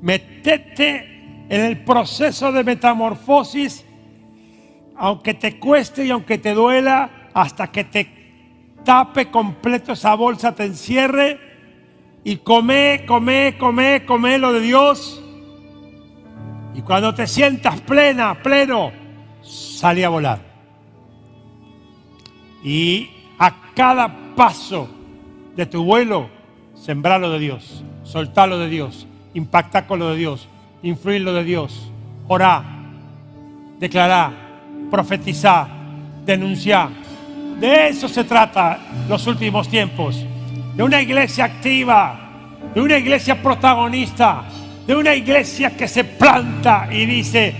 Metete 0.00 1.15
en 1.48 1.60
el 1.60 1.84
proceso 1.84 2.52
de 2.52 2.64
metamorfosis, 2.64 3.84
aunque 4.96 5.34
te 5.34 5.58
cueste 5.58 6.04
y 6.04 6.10
aunque 6.10 6.38
te 6.38 6.54
duela, 6.54 7.30
hasta 7.34 7.70
que 7.70 7.84
te 7.84 8.16
tape 8.84 9.30
completo 9.30 9.92
esa 9.92 10.14
bolsa, 10.14 10.54
te 10.54 10.64
encierre 10.64 11.38
y 12.24 12.36
come, 12.38 13.04
come, 13.06 13.56
come, 13.58 14.04
come 14.06 14.38
lo 14.38 14.52
de 14.52 14.60
Dios. 14.60 15.22
Y 16.74 16.82
cuando 16.82 17.14
te 17.14 17.26
sientas 17.26 17.80
plena, 17.80 18.42
pleno, 18.42 18.92
salí 19.42 20.02
a 20.02 20.08
volar. 20.08 20.40
Y 22.64 23.10
a 23.38 23.72
cada 23.74 24.34
paso 24.34 24.88
de 25.54 25.66
tu 25.66 25.84
vuelo, 25.84 26.28
sembrar 26.74 27.20
lo 27.20 27.30
de 27.30 27.38
Dios, 27.38 27.84
soltar 28.02 28.48
lo 28.48 28.58
de 28.58 28.68
Dios, 28.68 29.06
impactar 29.34 29.86
con 29.86 29.98
lo 29.98 30.10
de 30.10 30.16
Dios, 30.16 30.48
influir 30.86 31.22
lo 31.22 31.32
de 31.32 31.44
Dios, 31.44 31.90
orar, 32.28 32.62
declarar, 33.78 34.32
profetizar, 34.90 35.66
denunciar. 36.24 36.88
De 37.60 37.88
eso 37.88 38.08
se 38.08 38.24
trata 38.24 38.78
los 39.08 39.26
últimos 39.26 39.68
tiempos. 39.68 40.24
De 40.74 40.82
una 40.82 41.00
iglesia 41.00 41.46
activa, 41.46 42.20
de 42.74 42.80
una 42.80 42.98
iglesia 42.98 43.42
protagonista, 43.42 44.44
de 44.86 44.94
una 44.94 45.14
iglesia 45.14 45.76
que 45.76 45.88
se 45.88 46.04
planta 46.04 46.88
y 46.90 47.06
dice, 47.06 47.54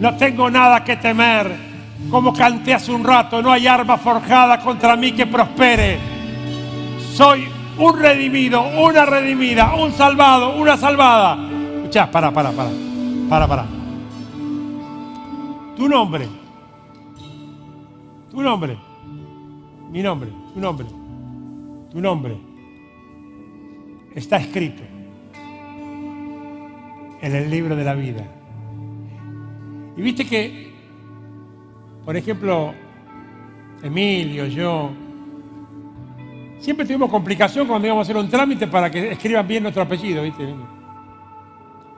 no 0.00 0.16
tengo 0.16 0.50
nada 0.50 0.82
que 0.82 0.96
temer. 0.96 1.74
Como 2.10 2.32
canté 2.32 2.74
hace 2.74 2.92
un 2.92 3.04
rato, 3.04 3.40
no 3.40 3.52
hay 3.52 3.66
arma 3.66 3.96
forjada 3.96 4.60
contra 4.60 4.96
mí 4.96 5.12
que 5.12 5.26
prospere. 5.26 5.98
Soy 7.14 7.46
un 7.78 7.98
redimido, 7.98 8.62
una 8.62 9.06
redimida, 9.06 9.74
un 9.74 9.92
salvado, 9.92 10.56
una 10.56 10.76
salvada. 10.76 11.53
Escucha, 11.94 12.10
para, 12.10 12.32
para, 12.32 12.50
para, 12.50 12.70
para, 13.28 13.46
para. 13.46 13.66
Tu 15.76 15.88
nombre, 15.88 16.26
tu 18.32 18.42
nombre, 18.42 18.76
mi 19.92 20.02
nombre, 20.02 20.28
tu 20.52 20.58
nombre, 20.58 20.86
tu 21.92 22.00
nombre 22.00 22.36
está 24.12 24.38
escrito 24.38 24.82
en 27.22 27.32
el 27.32 27.48
libro 27.48 27.76
de 27.76 27.84
la 27.84 27.94
vida. 27.94 28.26
Y 29.96 30.02
viste 30.02 30.26
que, 30.26 30.72
por 32.04 32.16
ejemplo, 32.16 32.74
Emilio, 33.84 34.46
yo, 34.46 34.90
siempre 36.58 36.86
tuvimos 36.86 37.08
complicación 37.08 37.68
cuando 37.68 37.86
íbamos 37.86 38.02
a 38.02 38.10
hacer 38.10 38.16
un 38.16 38.28
trámite 38.28 38.66
para 38.66 38.90
que 38.90 39.12
escriban 39.12 39.46
bien 39.46 39.62
nuestro 39.62 39.84
apellido, 39.84 40.24
¿viste? 40.24 40.52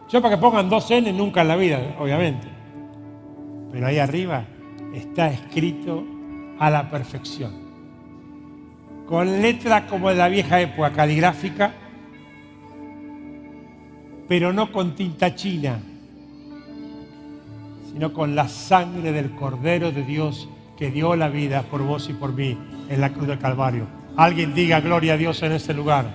Yo 0.09 0.23
para 0.23 0.37
que 0.37 0.41
pongan 0.41 0.69
dos 0.69 0.91
N 0.91 1.13
nunca 1.13 1.43
en 1.43 1.49
la 1.49 1.57
vida, 1.57 1.97
obviamente. 1.99 2.47
Pero 3.73 3.87
ahí 3.87 3.99
arriba 3.99 4.45
está 4.95 5.31
escrito 5.31 6.05
a 6.59 6.71
la 6.71 6.89
perfección. 6.89 7.67
Con 9.07 9.43
letra 9.43 9.87
como 9.87 10.09
de 10.09 10.17
la 10.17 10.29
vieja 10.29 10.61
época, 10.61 10.91
caligráfica, 10.93 11.73
pero 14.29 14.53
no 14.53 14.73
con 14.73 14.95
tinta 14.95 15.35
china, 15.35 15.79
sino 17.93 18.13
con 18.13 18.35
la 18.35 18.49
sangre 18.49 19.13
del 19.13 19.31
Cordero 19.33 19.93
de 19.93 20.03
Dios 20.03 20.49
que 20.77 20.91
dio 20.91 21.17
la 21.17 21.29
vida 21.29 21.63
por 21.63 21.83
vos 21.83 22.09
y 22.09 22.13
por 22.13 22.33
mí 22.33 22.59
en 22.89 23.01
la 23.01 23.13
cruz 23.13 23.29
del 23.29 23.39
Calvario. 23.39 23.87
Alguien 24.17 24.55
diga 24.55 24.81
gloria 24.81 25.15
a 25.15 25.17
Dios 25.17 25.43
en 25.43 25.53
ese 25.53 25.75
lugar. 25.75 26.07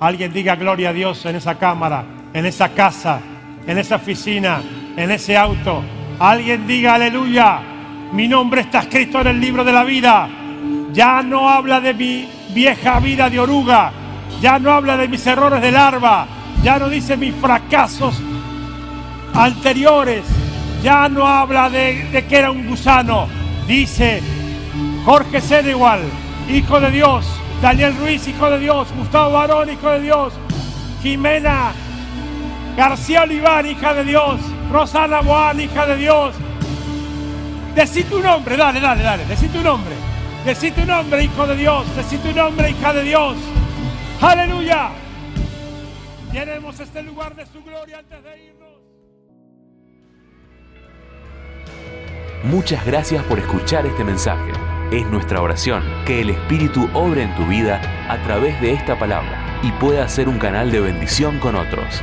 Alguien 0.00 0.32
diga 0.32 0.56
gloria 0.56 0.90
a 0.90 0.92
Dios 0.92 1.24
en 1.26 1.36
esa 1.36 1.58
cámara, 1.58 2.04
en 2.32 2.44
esa 2.44 2.70
casa, 2.70 3.20
en 3.66 3.78
esa 3.78 3.96
oficina, 3.96 4.60
en 4.96 5.10
ese 5.10 5.36
auto. 5.36 5.82
Alguien 6.18 6.66
diga 6.66 6.94
aleluya. 6.94 7.60
Mi 8.12 8.28
nombre 8.28 8.62
está 8.62 8.80
escrito 8.80 9.20
en 9.20 9.28
el 9.28 9.40
libro 9.40 9.64
de 9.64 9.72
la 9.72 9.84
vida. 9.84 10.28
Ya 10.92 11.22
no 11.22 11.48
habla 11.48 11.80
de 11.80 11.94
mi 11.94 12.28
vieja 12.54 13.00
vida 13.00 13.30
de 13.30 13.40
oruga. 13.40 13.92
Ya 14.40 14.58
no 14.58 14.72
habla 14.72 14.96
de 14.96 15.08
mis 15.08 15.26
errores 15.26 15.62
de 15.62 15.72
larva 15.72 16.26
ya 16.62 16.78
no 16.78 16.88
dice 16.88 17.16
mis 17.16 17.34
fracasos 17.34 18.14
anteriores, 19.34 20.24
ya 20.82 21.08
no 21.08 21.26
habla 21.26 21.68
de, 21.68 22.24
que 22.28 22.36
era 22.36 22.50
un 22.50 22.68
gusano, 22.68 23.26
dice 23.66 24.22
Jorge 25.04 25.40
igual 25.68 26.00
hijo 26.48 26.80
de 26.80 26.90
Dios, 26.90 27.26
Daniel 27.60 27.96
Ruiz, 27.96 28.26
hijo 28.28 28.48
de 28.50 28.60
Dios, 28.60 28.88
Gustavo 28.96 29.32
Barón, 29.32 29.70
hijo 29.70 29.90
de 29.90 30.02
Dios, 30.02 30.32
Jimena 31.02 31.72
García 32.76 33.22
Olivar, 33.22 33.66
hija 33.66 33.94
de 33.94 34.04
Dios, 34.04 34.40
Rosana 34.70 35.20
Boal, 35.20 35.60
hija 35.60 35.86
de 35.86 35.96
Dios. 35.96 36.34
Decí 37.74 38.04
tu 38.04 38.20
nombre, 38.20 38.56
dale, 38.56 38.80
dale, 38.80 39.02
dale, 39.02 39.24
decí 39.26 39.48
tu 39.48 39.60
nombre. 39.60 39.94
Decí 40.44 40.70
tu 40.72 40.84
nombre, 40.84 41.22
hijo 41.22 41.46
de 41.46 41.56
Dios. 41.56 41.96
Decí 41.96 42.18
tu 42.18 42.32
nombre, 42.32 42.70
hija 42.70 42.92
de 42.92 43.02
Dios. 43.04 43.36
Aleluya. 44.20 44.90
Llenemos 46.32 46.80
este 46.80 47.02
lugar 47.02 47.36
de 47.36 47.46
su 47.46 47.62
gloria 47.62 47.98
antes 47.98 48.24
de 48.24 48.44
irnos. 48.44 48.72
Muchas 52.44 52.84
gracias 52.84 53.22
por 53.24 53.38
escuchar 53.38 53.86
este 53.86 54.02
mensaje. 54.02 54.50
Es 54.90 55.06
nuestra 55.06 55.40
oración 55.40 55.82
que 56.04 56.20
el 56.22 56.30
Espíritu 56.30 56.88
obre 56.92 57.22
en 57.22 57.34
tu 57.36 57.46
vida 57.46 57.80
a 58.08 58.20
través 58.24 58.60
de 58.60 58.72
esta 58.72 58.98
palabra 58.98 59.60
y 59.62 59.70
pueda 59.72 60.08
ser 60.08 60.28
un 60.28 60.38
canal 60.38 60.72
de 60.72 60.80
bendición 60.80 61.38
con 61.38 61.54
otros. 61.54 62.02